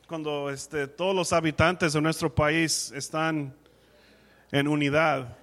[0.07, 3.55] cuando este, todos los habitantes de nuestro país están
[4.53, 5.37] en unidad,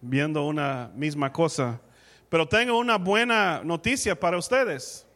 [0.00, 1.80] viendo una misma cosa.
[2.30, 5.06] Pero tengo una buena noticia para ustedes,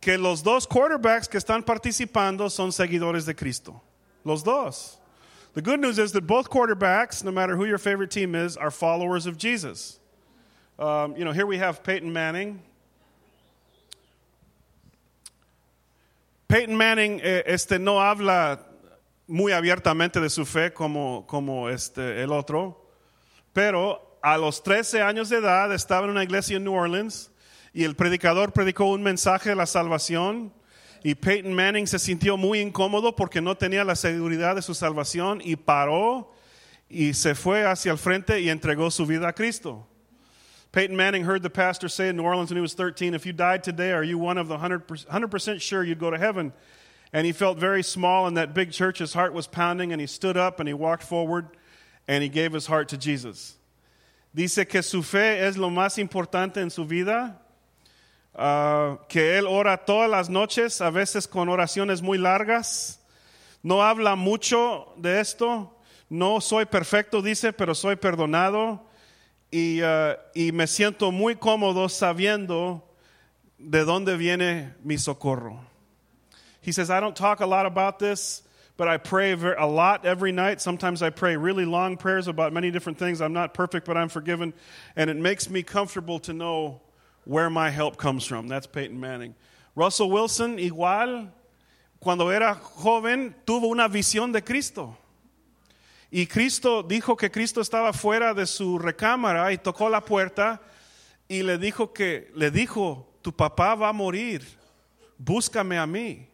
[0.00, 3.80] que los dos quarterbacks que están participando son seguidores de Cristo.
[4.24, 4.98] Los dos.
[5.54, 8.72] The good news is that both quarterbacks, no matter who your favorite team is, are
[8.72, 10.00] followers of Jesus.
[10.78, 12.60] Um, you know, here we have Peyton Manning.
[16.48, 18.58] Peyton Manning eh, este, no habla
[19.28, 22.76] muy abiertamente de su fe como, como este, el otro,
[23.54, 27.30] pero a los 13 años de edad estaba en una iglesia en New Orleans
[27.74, 30.50] y el predicador predicó un mensaje de la salvación
[31.02, 35.42] y Peyton Manning se sintió muy incómodo porque no tenía la seguridad de su salvación
[35.44, 36.32] y paró
[36.88, 39.86] y se fue hacia el frente y entregó su vida a Cristo.
[40.72, 43.34] Peyton Manning heard the pastor say in New Orleans when he was 13, If you
[43.34, 46.54] died today, are you one of the 100%, 100% sure you'd go to heaven?
[47.12, 49.00] And he felt very small in that big church.
[49.00, 51.48] His heart was pounding, and he stood up and he walked forward
[52.08, 53.58] and he gave his heart to Jesus.
[54.34, 57.40] Dice que su fe es lo más importante en su vida,
[58.34, 63.00] uh, que él ora todas las noches, a veces con oraciones muy largas.
[63.62, 65.78] No habla mucho de esto.
[66.10, 68.84] No soy perfecto, dice, pero soy perdonado.
[69.52, 72.92] Y, uh, y me siento muy cómodo sabiendo
[73.58, 75.60] de dónde viene mi socorro.
[76.60, 78.42] He says, I don't talk a lot about this,
[78.76, 80.60] but I pray a lot every night.
[80.60, 83.20] Sometimes I pray really long prayers about many different things.
[83.20, 84.52] I'm not perfect, but I'm forgiven.
[84.96, 86.80] And it makes me comfortable to know
[87.24, 88.48] where my help comes from.
[88.48, 89.34] That's Peyton Manning.
[89.76, 91.30] Russell Wilson, igual,
[92.00, 94.96] cuando era joven, tuvo una visión de Cristo.
[96.10, 100.60] Y Cristo dijo que Cristo estaba fuera de su recámara y tocó la puerta
[101.28, 104.42] y le dijo que le dijo, "Tu papá va a morir.
[105.18, 106.28] Búscame a mí."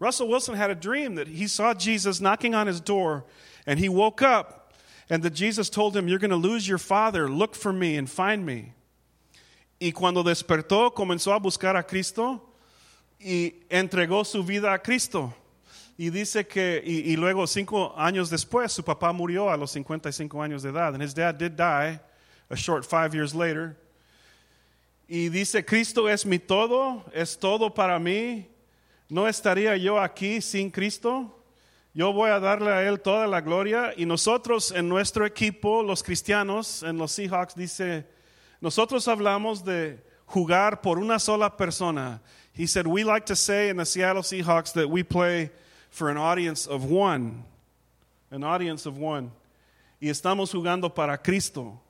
[0.00, 3.24] Russell Wilson had a dream that he saw Jesus knocking on his door
[3.66, 4.72] and he woke up
[5.10, 7.28] and that Jesus told him, You're going to lose your father.
[7.28, 8.72] Look for me and find me.
[9.78, 12.40] Y cuando despertó, comenzó a buscar a Cristo
[13.22, 15.34] y entregó su vida a Cristo.
[15.98, 20.42] Y dice que, y, y luego cinco años después, su papá murió a los 55
[20.42, 20.94] años de edad.
[20.94, 22.00] And his dad did die
[22.48, 23.76] a short five years later.
[25.06, 28.46] Y dice, Cristo es mi todo, es todo para mí.
[29.10, 31.36] ¿No estaría yo aquí sin Cristo?
[31.92, 33.92] Yo voy a darle a Él toda la gloria.
[33.96, 38.06] Y nosotros en nuestro equipo, los cristianos, en los Seahawks, dice,
[38.60, 42.20] nosotros hablamos de jugar por una sola persona.
[42.52, 45.50] He said, we like to say in the Seattle Seahawks that we play
[45.90, 47.42] for an audience of one.
[48.30, 49.32] An audience of one.
[50.00, 51.80] Y estamos jugando para Cristo.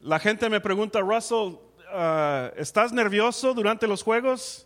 [0.00, 1.58] La gente me pregunta, Russell,
[1.92, 4.64] uh, ¿estás nervioso durante los juegos?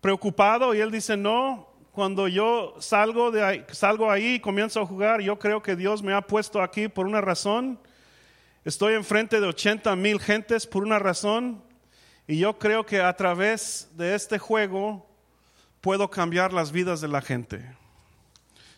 [0.00, 4.86] Preocupado y él dice, no, cuando yo salgo, de ahí, salgo ahí y comienzo a
[4.86, 7.78] jugar, yo creo que Dios me ha puesto aquí por una razón.
[8.64, 11.62] Estoy enfrente de 80 mil gentes por una razón
[12.26, 15.06] y yo creo que a través de este juego
[15.80, 17.64] puedo cambiar las vidas de la gente.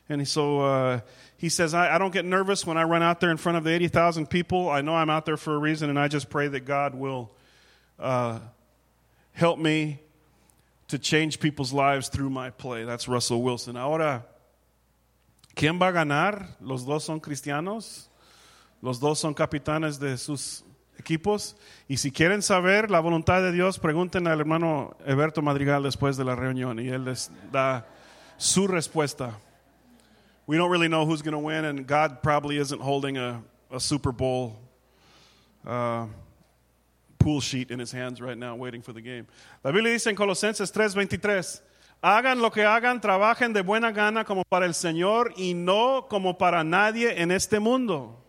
[0.09, 1.01] And so uh,
[1.37, 3.65] he says, I, I, don't get nervous when I run out there in front of
[3.65, 4.69] the 80,000 people.
[4.69, 7.31] I know I'm out there for a reason, and I just pray that God will
[7.99, 8.41] uh,
[9.33, 10.01] help me
[10.91, 12.85] to change people's lives through my play.
[12.85, 13.77] That's Russell Wilson.
[13.77, 14.27] Ahora,
[15.55, 16.57] ¿quién va a ganar?
[16.61, 18.09] Los dos son cristianos.
[18.83, 20.65] Los dos son capitanes de sus
[20.99, 21.57] equipos.
[21.89, 26.25] Y si quieren saber la voluntad de Dios, pregunten al hermano Alberto Madrigal después de
[26.25, 27.87] la reunión y él les da
[28.37, 29.39] su respuesta.
[30.47, 33.79] We don't really know who's going to win, and God probably isn't holding a, a
[33.79, 34.59] Super Bowl
[35.65, 36.07] uh,
[37.21, 39.27] pool sheet in his hands right now, waiting for the game.
[39.63, 41.63] La Biblia dice en Colosenses 3:23,
[42.03, 46.39] hagan lo que hagan, trabajen de buena gana como para el Señor y no como
[46.39, 48.25] para nadie en este mundo,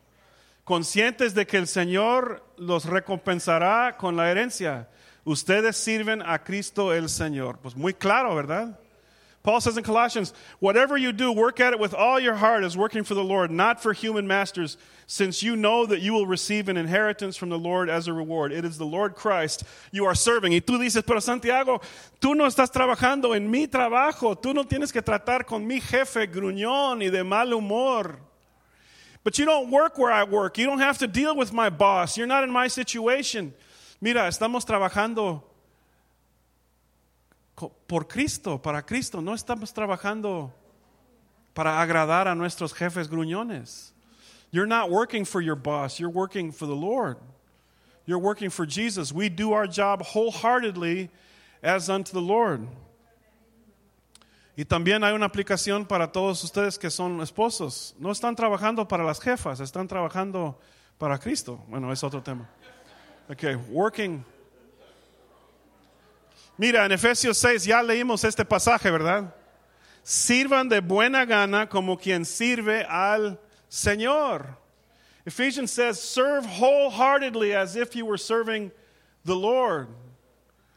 [0.65, 4.89] conscientes de que el Señor los recompensará con la herencia.
[5.23, 7.59] Ustedes sirven a Cristo el Señor.
[7.59, 8.79] Pues muy claro, ¿verdad?
[9.43, 12.77] Paul says in Colossians, whatever you do, work at it with all your heart as
[12.77, 14.77] working for the Lord, not for human masters,
[15.07, 18.51] since you know that you will receive an inheritance from the Lord as a reward.
[18.51, 20.53] It is the Lord Christ you are serving.
[20.53, 21.81] Y tú dices, pero Santiago,
[22.19, 24.39] tú no estás trabajando en mi trabajo.
[24.39, 28.19] Tú no tienes que tratar con mi jefe gruñón y de mal humor.
[29.23, 30.57] But you don't work where I work.
[30.59, 32.15] You don't have to deal with my boss.
[32.15, 33.53] You're not in my situation.
[33.99, 35.43] Mira, estamos trabajando
[37.69, 39.21] por Cristo, para Cristo.
[39.21, 40.53] No estamos trabajando
[41.53, 43.93] para agradar a nuestros jefes gruñones.
[44.51, 47.17] You're not working for your boss, you're working for the Lord.
[48.05, 49.13] You're working for Jesus.
[49.13, 51.09] We do our job wholeheartedly
[51.61, 52.67] as unto the Lord.
[54.57, 57.95] Y también hay una aplicación para todos ustedes que son esposos.
[57.99, 60.59] No están trabajando para las jefas, están trabajando
[60.97, 61.63] para Cristo.
[61.67, 62.49] Bueno, es otro tema.
[63.29, 64.25] Okay, working
[66.61, 69.33] Mira, en Efesios 6 ya leímos este pasaje, ¿verdad?
[70.03, 74.59] Sirvan de buena gana como quien sirve al Señor.
[75.25, 78.71] Ephesians says, serve wholeheartedly as if you were serving
[79.25, 79.87] the Lord.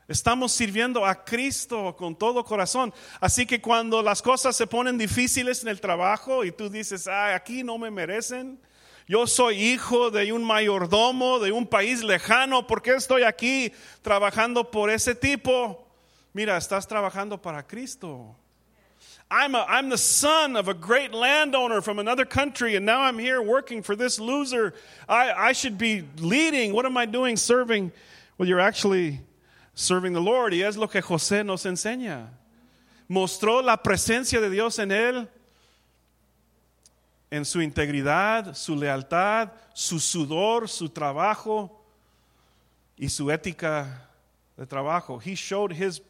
[0.08, 2.90] Estamos sirviendo a Cristo con todo corazón.
[3.20, 7.34] Así que cuando las cosas se ponen difíciles en el trabajo y tú dices, ah,
[7.34, 8.58] aquí no me merecen,
[9.06, 12.66] yo soy hijo de un mayordomo de un país lejano.
[12.66, 15.86] ¿Por qué estoy aquí trabajando por ese tipo?
[16.32, 18.34] Mira, estás trabajando para Cristo.
[19.30, 23.18] I'm, a, I'm the son of a great landowner from another country, and now I'm
[23.18, 24.74] here working for this loser.
[25.08, 26.72] I, I should be leading.
[26.72, 27.92] What am I doing serving?
[28.38, 29.20] Well, you're actually
[29.74, 30.52] serving the Lord.
[30.54, 32.28] Y es lo que José nos enseña.
[33.08, 35.28] Mostró la presencia de Dios en él
[37.34, 41.68] en su integridad, su lealtad, su sudor, su trabajo
[42.96, 44.08] y su ética
[44.56, 45.18] de trabajo.
[45.18, 46.00] He showed his,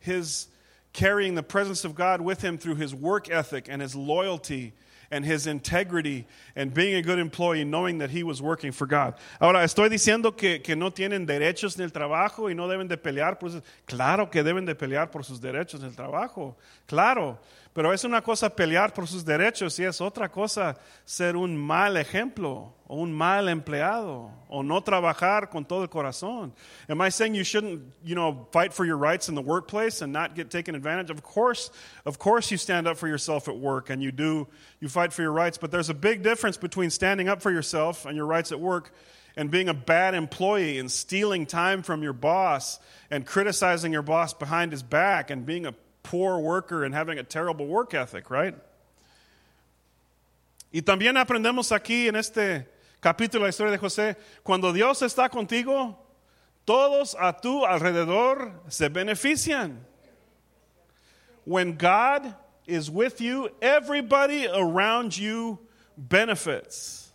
[0.00, 0.48] his
[0.92, 4.72] carrying the presence of God with him through his work ethic and his loyalty
[5.12, 9.14] and his integrity and being a good employee, knowing that he was working for God.
[9.40, 12.96] Ahora, estoy diciendo que, que no tienen derechos en el trabajo y no deben de
[12.96, 13.62] pelear por eso.
[13.86, 16.56] Claro que deben de pelear por sus derechos en el trabajo.
[16.88, 17.38] Claro.
[17.74, 21.96] Pero es una cosa pelear por sus derechos y es otra cosa ser un mal
[21.96, 26.52] ejemplo o un mal empleado o no trabajar con todo el corazón.
[26.90, 30.12] Am I saying you shouldn't, you know, fight for your rights in the workplace and
[30.12, 31.16] not get taken advantage of?
[31.16, 31.70] Of course,
[32.04, 35.22] of course you stand up for yourself at work and you do, you fight for
[35.22, 38.52] your rights, but there's a big difference between standing up for yourself and your rights
[38.52, 38.92] at work
[39.34, 42.78] and being a bad employee and stealing time from your boss
[43.10, 47.22] and criticizing your boss behind his back and being a poor worker and having a
[47.22, 48.54] terrible work ethic, right?
[50.72, 52.66] Y también aprendemos aquí en este
[53.00, 55.98] capítulo la historia de José, cuando Dios está contigo,
[56.64, 59.84] todos a tu alrededor se benefician.
[61.44, 62.34] When God
[62.66, 65.58] is with you, everybody around you
[65.96, 67.12] benefits.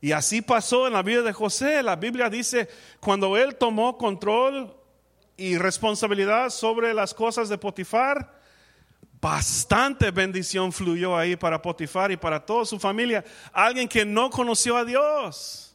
[0.00, 1.82] Y así pasó en la vida de José.
[1.82, 2.68] La Biblia dice,
[3.00, 4.70] cuando él tomó control
[5.36, 8.40] y responsabilidad sobre las cosas de Potifar,
[9.20, 13.24] bastante bendición fluyó ahí para Potifar y para toda su familia.
[13.52, 15.74] Alguien que no conoció a Dios.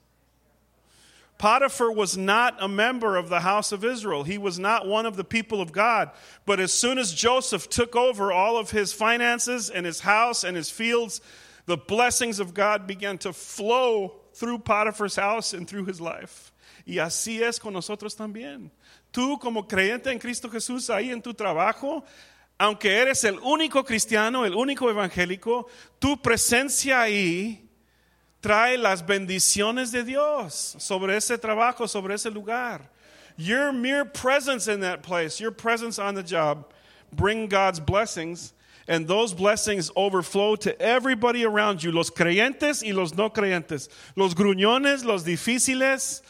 [1.39, 4.23] Potiphar was not a member of the house of Israel.
[4.23, 6.11] He was not one of the people of God.
[6.45, 10.57] But as soon as Joseph took over all of his finances and his house and
[10.57, 11.21] his fields,
[11.65, 16.51] the blessings of God began to flow through Potiphar's house and through his life.
[16.85, 18.69] Y así es con nosotros también.
[19.11, 22.03] Tú como creyente en Cristo Jesús ahí en tu trabajo,
[22.57, 27.69] aunque eres el único cristiano, el único evangélico, tu presencia ahí
[28.41, 32.89] trae las bendiciones de Dios sobre ese trabajo, sobre ese lugar.
[33.37, 36.65] Your mere presence in that place, your presence on the job,
[37.13, 38.53] bring God's blessings,
[38.89, 44.33] and those blessings overflow to everybody around you, los creyentes y los no creyentes, los
[44.33, 46.21] gruñones, los difíciles,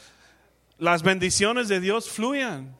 [0.80, 2.74] las bendiciones de Dios fluyan.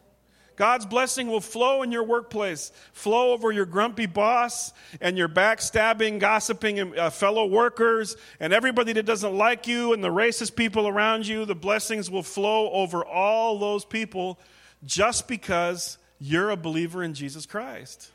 [0.56, 6.20] God's blessing will flow in your workplace, flow over your grumpy boss and your backstabbing,
[6.20, 11.26] gossiping uh, fellow workers and everybody that doesn't like you and the racist people around
[11.26, 11.46] you.
[11.46, 14.38] The blessings will flow over all those people
[14.86, 18.12] just because you're a believer in Jesus Christ.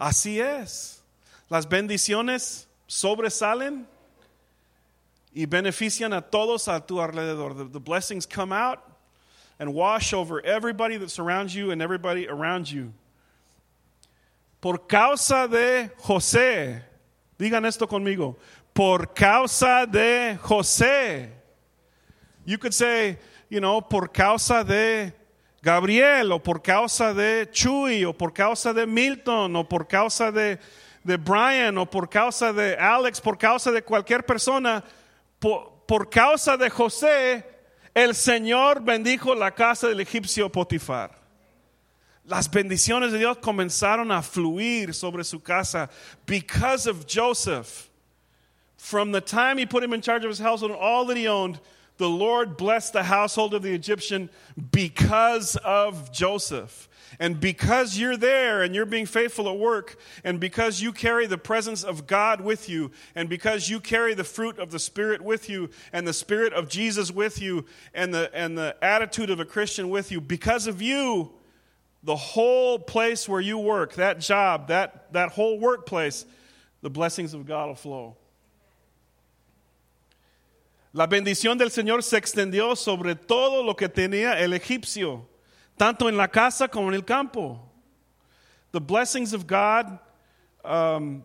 [0.00, 1.00] Así es.
[1.50, 3.84] Las bendiciones sobresalen
[5.32, 7.56] y benefician a todos a tu alrededor.
[7.56, 8.82] The, the blessings come out
[9.58, 12.92] and wash over everybody that surrounds you and everybody around you.
[14.60, 16.82] Por causa de José,
[17.38, 18.36] digan esto conmigo,
[18.74, 21.28] por causa de José.
[22.44, 25.12] You could say, you know, por causa de
[25.62, 30.58] Gabriel, o por causa de Chuy, o por causa de Milton, o por causa de,
[31.04, 34.84] de Brian, o por causa de Alex, por causa de cualquier persona,
[35.40, 37.44] por, por causa de José,
[37.96, 41.12] el Señor bendijo la casa del egipcio Potifar.
[42.26, 45.88] Las bendiciones de Dios comenzaron a fluir sobre su casa
[46.26, 47.88] because of Joseph.
[48.76, 51.26] From the time he put him in charge of his household and all that he
[51.26, 51.58] owned,
[51.96, 54.28] the Lord blessed the household of the Egyptian
[54.72, 56.90] because of Joseph.
[57.18, 61.38] And because you're there and you're being faithful at work, and because you carry the
[61.38, 65.48] presence of God with you, and because you carry the fruit of the Spirit with
[65.48, 67.64] you, and the Spirit of Jesus with you,
[67.94, 71.32] and the, and the attitude of a Christian with you, because of you,
[72.02, 76.24] the whole place where you work, that job, that, that whole workplace,
[76.82, 78.16] the blessings of God will flow.
[80.92, 85.26] La bendición del Señor se extendió sobre todo lo que tenía el egipcio,
[85.76, 87.60] tanto en la casa como en el campo.
[88.72, 89.98] The blessings of God
[90.64, 91.24] um,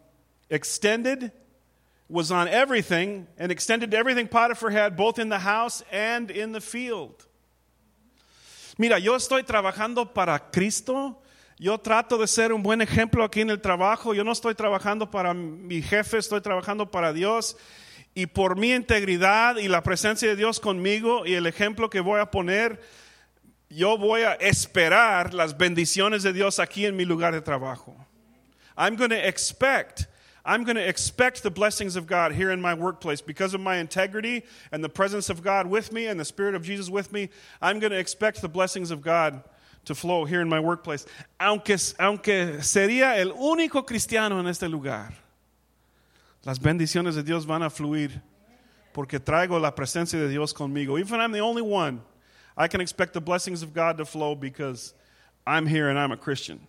[0.49, 1.31] extended
[2.09, 6.51] was on everything and extended to everything Potiphar had, both in the house and in
[6.51, 7.25] the field.
[8.77, 11.17] Mira, yo estoy trabajando para Cristo.
[11.57, 14.13] Yo trato de ser un buen ejemplo aquí en el trabajo.
[14.13, 17.55] Yo no estoy trabajando para mi jefe, estoy trabajando para Dios.
[18.13, 22.19] Y por mi integridad y la presencia de Dios conmigo y el ejemplo que voy
[22.19, 22.81] a poner,
[23.71, 27.95] yo voy a esperar las bendiciones de Dios aquí en mi lugar de trabajo.
[28.77, 30.07] I'm going to expect
[30.43, 33.77] I'm going to expect the blessings of God here in my workplace because of my
[33.77, 37.29] integrity and the presence of God with me and the Spirit of Jesus with me.
[37.61, 39.43] I'm going to expect the blessings of God
[39.85, 41.05] to flow here in my workplace.
[41.39, 45.13] Aunque, aunque sería el único cristiano en este lugar,
[46.43, 48.19] las bendiciones de Dios van a fluir
[48.93, 50.99] porque traigo la presencia de Dios conmigo.
[50.99, 52.01] Even if I'm the only one,
[52.61, 54.93] I can expect the blessings of God to flow because
[55.47, 56.59] I'm here and I'm a Christian.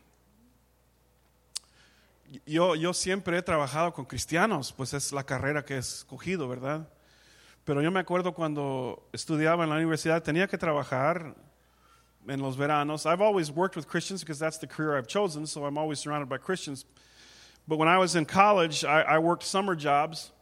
[2.47, 6.87] Yo, yo siempre he trabajado con cristianos, pues es la carrera que he escogido, ¿verdad?
[7.67, 11.35] Pero yo me acuerdo cuando estudiaba en la universidad, tenía que trabajar
[12.27, 13.05] en los veranos.
[13.05, 16.31] I've always worked with Christians because that's the career I've chosen, so I'm always surrounded
[16.31, 16.87] by Christians.
[17.69, 20.33] But when I was in college, I, I worked summer jobs.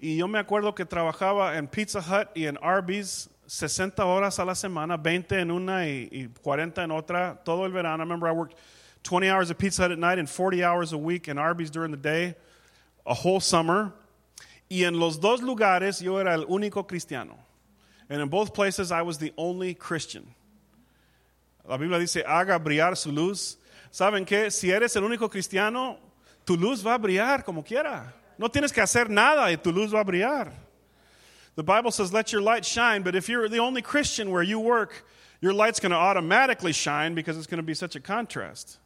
[0.00, 4.44] Y yo me acuerdo que trabajaba en Pizza Hut y en Arby's 60 horas a
[4.44, 8.02] la semana, 20 en una y, y 40 en otra, todo el verano.
[8.02, 8.58] I remember I worked
[9.04, 11.90] 20 hours at Pizza Hut at night and 40 hours a week in Arby's during
[11.90, 12.34] the day,
[13.06, 13.94] a whole summer.
[14.68, 17.38] Y en los dos lugares yo era el único cristiano.
[18.10, 20.26] And in both places I was the only Christian.
[21.66, 23.56] La Biblia dice, haga brillar su luz.
[23.90, 24.50] ¿Saben qué?
[24.50, 25.98] Si eres el único cristiano,
[26.44, 28.14] tu luz va a brillar como quiera.
[28.36, 30.67] No tienes que hacer nada y tu luz va a brillar.
[31.58, 34.60] The Bible says, let your light shine, but if you're the only Christian where you
[34.60, 35.04] work,
[35.40, 38.78] your light's going to automatically shine because it's going to be such a contrast.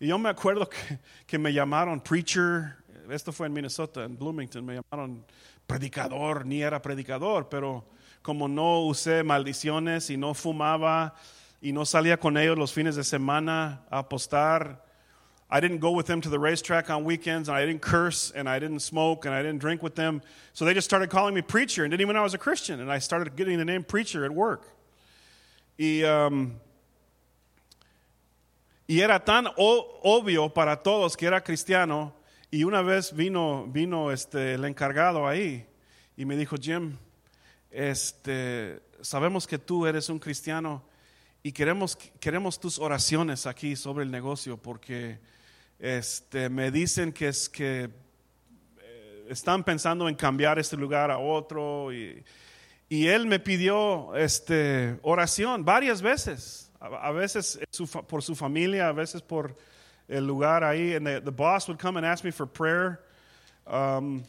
[0.00, 2.78] Y yo me acuerdo que, que me llamaron preacher,
[3.08, 5.22] esto fue en Minnesota, en Bloomington, me llamaron
[5.68, 7.84] predicador, ni era predicador, pero
[8.22, 11.14] como no usé maldiciones y no fumaba
[11.60, 14.83] y no salía con ellos los fines de semana a apostar,
[15.50, 18.48] I didn't go with them to the racetrack on weekends, and I didn't curse, and
[18.48, 20.22] I didn't smoke, and I didn't drink with them.
[20.52, 22.80] So they just started calling me preacher, and didn't even know I was a Christian,
[22.80, 24.62] and I started getting the name preacher at work.
[25.78, 26.54] Y, um,
[28.88, 32.12] y era tan o- obvio para todos que era cristiano,
[32.50, 35.66] y una vez vino, vino este, el encargado ahí,
[36.16, 36.96] y me dijo, Jim,
[37.70, 40.82] este, sabemos que tú eres un cristiano,
[41.46, 45.18] y queremos, queremos tus oraciones aquí sobre el negocio, porque
[45.78, 47.90] este, me dicen que es que
[48.80, 52.24] eh, están pensando en cambiar este lugar a otro y,
[52.88, 58.88] y él me pidió este, oración varias veces, a, a veces su por su familia,
[58.88, 59.54] a veces por
[60.08, 60.94] el lugar ahí.
[60.94, 63.00] And the, the boss would come and ask me for prayer.
[63.66, 64.24] Um,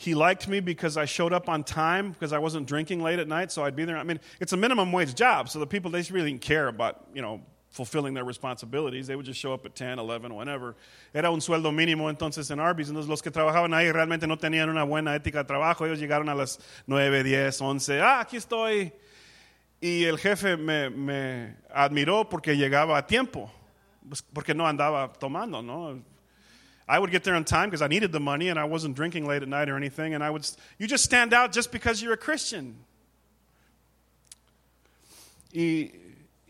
[0.00, 3.26] he liked me because I showed up on time because I wasn't drinking late at
[3.26, 3.98] night, so I'd be there.
[3.98, 7.08] I mean, it's a minimum wage job, so the people they really didn't care about
[7.12, 7.40] you know
[7.70, 9.08] fulfilling their responsibilities.
[9.08, 10.76] They would just show up at 10, 11, whenever.
[11.12, 12.88] Era un sueldo mínimo entonces en Arby's.
[12.88, 15.84] Entonces los que trabajaban ahí realmente no tenían una buena ética de trabajo.
[15.84, 18.00] Ellos llegaron a las 9, 10, 11.
[18.00, 18.92] Ah, aquí estoy.
[19.80, 23.52] Y el jefe me, me admiró porque llegaba a tiempo,
[24.08, 26.00] pues, porque no andaba tomando, ¿no?
[26.88, 29.26] I would get there on time because I needed the money and I wasn't drinking
[29.26, 30.14] late at night or anything.
[30.14, 32.76] And I would, you just stand out just because you're a Christian.
[35.52, 35.90] Y,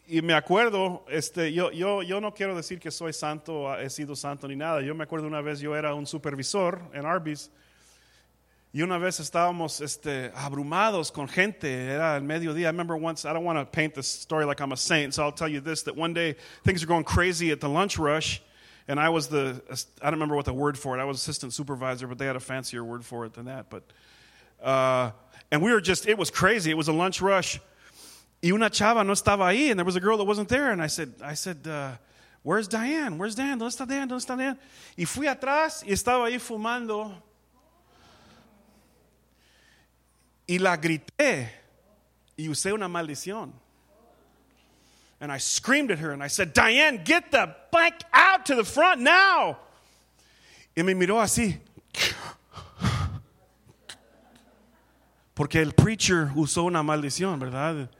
[0.07, 4.16] y me acuerdo, este, yo, yo, yo no quiero decir que soy santo, he sido
[4.16, 4.80] santo ni nada.
[4.80, 7.51] Yo me acuerdo una vez yo era un supervisor en Arby's
[8.72, 12.68] y una vez estábamos este, abrumados con gente, era el mediodía.
[12.68, 15.24] I remember once, I don't want to paint this story like I'm a saint, so
[15.24, 18.41] I'll tell you this that one day things are going crazy at the lunch rush
[18.89, 19.62] and I was the,
[20.01, 22.36] I don't remember what the word for it, I was assistant supervisor, but they had
[22.36, 23.70] a fancier word for it than that.
[23.70, 23.84] But,
[24.62, 25.12] uh,
[25.53, 26.70] and we were just, it was crazy.
[26.70, 27.61] It was a lunch rush.
[28.43, 30.70] Y una chava no estaba ahí, and there was a girl that wasn't there.
[30.70, 31.93] And I said, I said, uh,
[32.43, 33.18] Where's Diane?
[33.18, 33.59] Where's Diane?
[33.59, 34.07] ¿Dónde está Diane?
[34.07, 34.59] ¿Dónde está Diane?
[34.97, 37.12] Y fui atrás y estaba ahí fumando.
[40.47, 41.51] Y la grité
[42.36, 43.53] y usé una maldición.
[45.20, 48.64] And I screamed at her and I said, Diane, get the bike out to the
[48.64, 49.58] front now.
[50.76, 51.58] Y me miró así.
[55.34, 57.90] Porque el preacher usó una maldición, ¿verdad?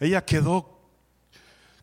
[0.00, 0.76] Ella quedó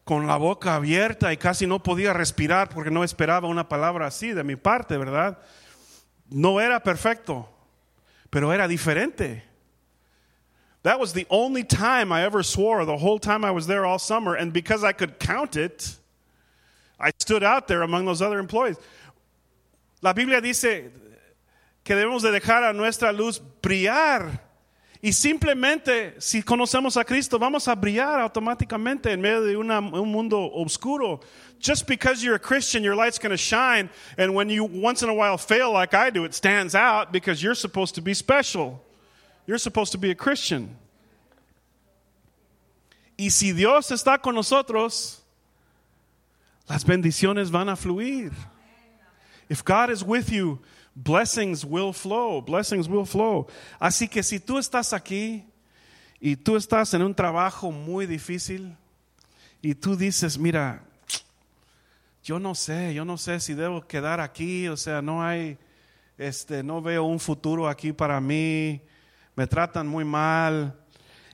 [0.03, 4.33] con la boca abierta y casi no podía respirar porque no esperaba una palabra así
[4.33, 5.39] de mi parte, ¿verdad?
[6.29, 7.49] No era perfecto,
[8.29, 9.43] pero era diferente.
[10.84, 13.99] That was the only time I ever swore the whole time I was there all
[13.99, 14.36] summer.
[14.36, 15.95] And because I could count it,
[16.99, 18.77] I stood out there among those other employees.
[20.01, 20.91] La Biblia dice
[21.84, 24.39] que debemos de dejar a nuestra luz brillar.
[25.01, 30.11] Y simplemente, si conocemos a Cristo, vamos a brillar automáticamente en medio de una, un
[30.11, 31.19] mundo oscuro.
[31.59, 33.89] Just because you're a Christian, your light's going to shine.
[34.17, 37.43] And when you once in a while fail like I do, it stands out because
[37.43, 38.81] you're supposed to be special.
[39.45, 40.77] You're supposed to be a Christian.
[43.17, 45.21] Y si Dios está con nosotros,
[46.67, 48.31] las bendiciones van a fluir.
[49.49, 50.59] If God is with you,
[50.95, 52.41] blessings will flow.
[52.41, 53.47] Blessings will flow.
[53.79, 55.43] Así que si tú estás aquí
[56.19, 58.75] y tú estás en un trabajo muy difícil
[59.61, 60.81] y tú dices, mira,
[62.23, 65.57] yo no sé, yo no sé si debo quedar aquí, o sea, no hay,
[66.17, 68.81] este, no veo un futuro aquí para mí
[69.36, 70.73] me tratan muy mal.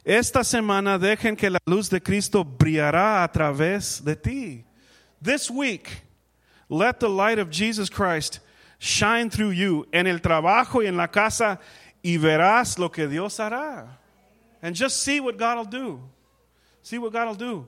[0.04, 4.66] Esta semana dejen que la luz de Cristo brillará a través de ti.
[5.22, 6.04] This week,
[6.70, 8.40] let the light of Jesus Christ
[8.80, 11.60] shine through you en el trabajo y en la casa
[12.02, 13.98] y verás lo que Dios hará.
[14.62, 16.00] And just see what God will do.
[16.82, 17.68] See what God will do.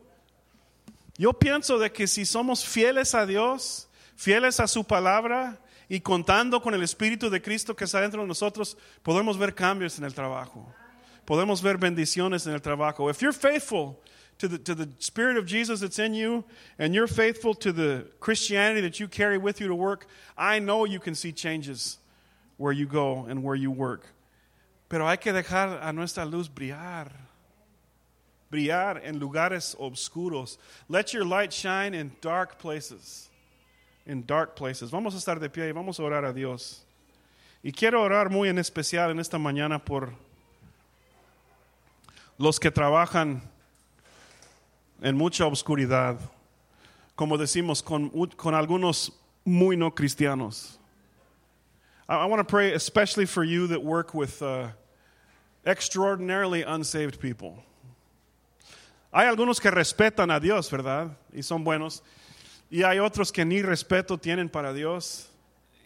[1.18, 5.60] Yo pienso de que si somos fieles a Dios, fieles a su palabra,
[5.92, 9.98] y contando con el Espíritu de Cristo que está dentro de nosotros, podemos ver cambios
[9.98, 10.74] en el trabajo.
[11.26, 13.10] Podemos ver bendiciones en el trabajo.
[13.10, 13.98] If you're faithful
[14.38, 16.46] to the, to the Spirit of Jesus that's in you,
[16.80, 20.86] and you're faithful to the Christianity that you carry with you to work, I know
[20.86, 21.98] you can see changes
[22.56, 24.06] where you go and where you work.
[24.88, 27.12] Pero hay que dejar a nuestra luz brillar.
[28.50, 30.58] Brillar en lugares oscuros.
[30.88, 33.28] Let your light shine in dark places
[34.06, 34.92] in dark places.
[34.92, 36.86] Vamos a estar de pie y vamos a orar a Dios.
[37.64, 40.14] Y quiero orar muy en especial en esta mañana por
[42.38, 43.42] los que trabajan
[45.02, 46.18] en mucha oscuridad,
[47.16, 49.14] como decimos, con, con algunos
[49.46, 50.80] muy no cristianos.
[52.10, 54.70] I, I want to pray especially for you that work with uh,
[55.66, 57.64] extraordinarily unsaved people.
[59.14, 61.12] Hay algunos que respetan a Dios, ¿verdad?
[61.34, 62.02] Y son buenos.
[62.72, 65.30] Y hay otros que ni respeto tienen para Dios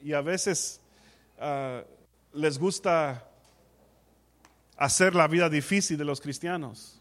[0.03, 0.79] y a veces
[1.41, 1.81] uh,
[2.31, 3.23] les gusta
[4.77, 6.91] hacer la vida difícil de los cristianos.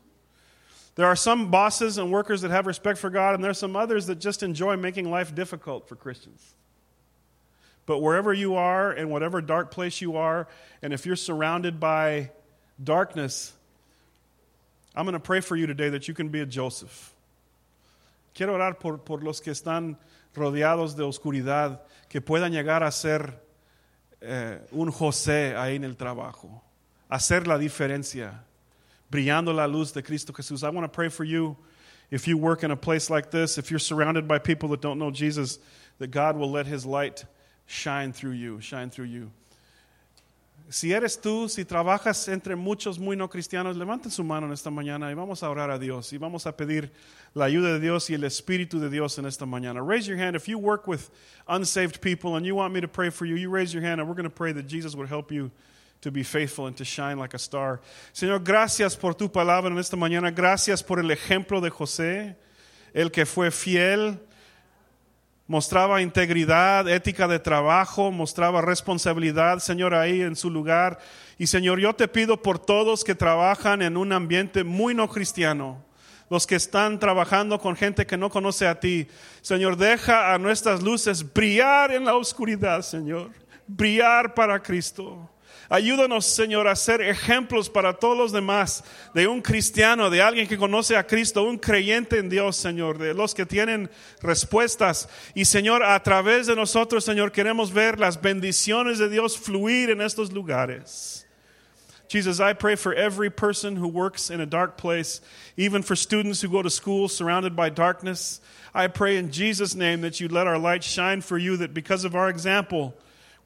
[0.95, 3.77] There are some bosses and workers that have respect for God, and there are some
[3.77, 6.55] others that just enjoy making life difficult for Christians.
[7.85, 10.49] But wherever you are, in whatever dark place you are,
[10.81, 12.31] and if you're surrounded by
[12.83, 13.53] darkness,
[14.95, 17.14] I'm going to pray for you today that you can be a Joseph.
[18.35, 19.97] Quiero orar por, los que están
[20.35, 23.41] rodeados de oscuridad, que puedan llegar a ser
[24.21, 26.61] eh, un José ahí en el trabajo,
[27.09, 28.45] hacer la diferencia,
[29.09, 30.65] brillando la luz de Cristo Jesús.
[30.65, 31.57] I want to pray for you.
[32.11, 34.99] If you work in a place like this, if you're surrounded by people that don't
[34.99, 35.61] know Jesus,
[35.99, 37.25] that God will let His light
[37.67, 39.31] shine through you, shine through you.
[40.71, 44.71] Si eres tú, si trabajas entre muchos muy no cristianos, levanten su mano en esta
[44.71, 46.91] mañana y vamos a orar a Dios y vamos a pedir
[47.35, 49.83] la ayuda de Dios y el Espíritu de Dios en esta mañana.
[49.87, 51.11] Raise your hand if you work with
[51.47, 53.37] unsaved people and you want me to pray for you.
[53.37, 55.51] You raise your hand and we're going to pray that Jesus would help you
[56.01, 57.81] to be faithful and to shine like a star.
[58.15, 60.35] Señor, gracias por tu palabra en esta mañana.
[60.35, 62.37] Gracias por el ejemplo de José,
[62.95, 64.19] el que fue fiel
[65.47, 70.99] mostraba integridad, ética de trabajo, mostraba responsabilidad, Señor, ahí en su lugar.
[71.39, 75.85] Y Señor, yo te pido por todos que trabajan en un ambiente muy no cristiano,
[76.31, 79.07] los que están trabajando con gente que no conoce a ti.
[79.43, 83.31] Señor, deja a nuestras luces brillar en la oscuridad, Señor,
[83.67, 85.31] brillar para Cristo.
[85.75, 90.57] Ayúdanos, Señor, a ser ejemplos para todos los demás de un cristiano, de alguien que
[90.57, 93.91] conoce a Cristo, un creyente en Dios, Señor, de los que tienen
[94.23, 95.09] respuestas.
[95.35, 100.01] Y, Señor, a través de nosotros, Señor, queremos ver las bendiciones de Dios fluir en
[100.01, 101.27] estos lugares.
[102.07, 105.21] Jesus, I pray for every person who works in a dark place,
[105.57, 108.41] even for students who go to school surrounded by darkness.
[108.73, 112.05] I pray in Jesus' name that you let our light shine for you, that because
[112.05, 112.95] of our example,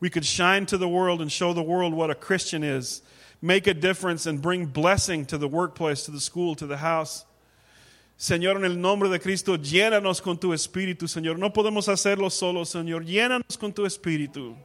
[0.00, 3.02] we could shine to the world and show the world what a Christian is,
[3.42, 7.24] make a difference, and bring blessing to the workplace, to the school, to the house.
[8.18, 11.38] Señor, en el nombre de Cristo, llénanos con tu espíritu, Señor.
[11.38, 13.04] No podemos hacerlo solo, Señor.
[13.04, 14.56] Llénanos con tu espíritu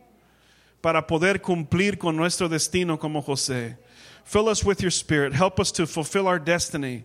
[0.82, 3.78] para poder cumplir con nuestro destino como José.
[4.26, 5.34] Fill us with your spirit.
[5.34, 7.04] Help us to fulfill our destiny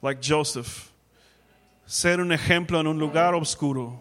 [0.00, 0.90] like Joseph.
[1.86, 4.00] Ser un ejemplo en un lugar oscuro.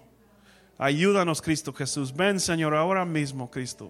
[0.77, 2.13] Ayúdanos, Cristo Jesús.
[2.13, 3.89] Ven, Señor, ahora mismo, Cristo.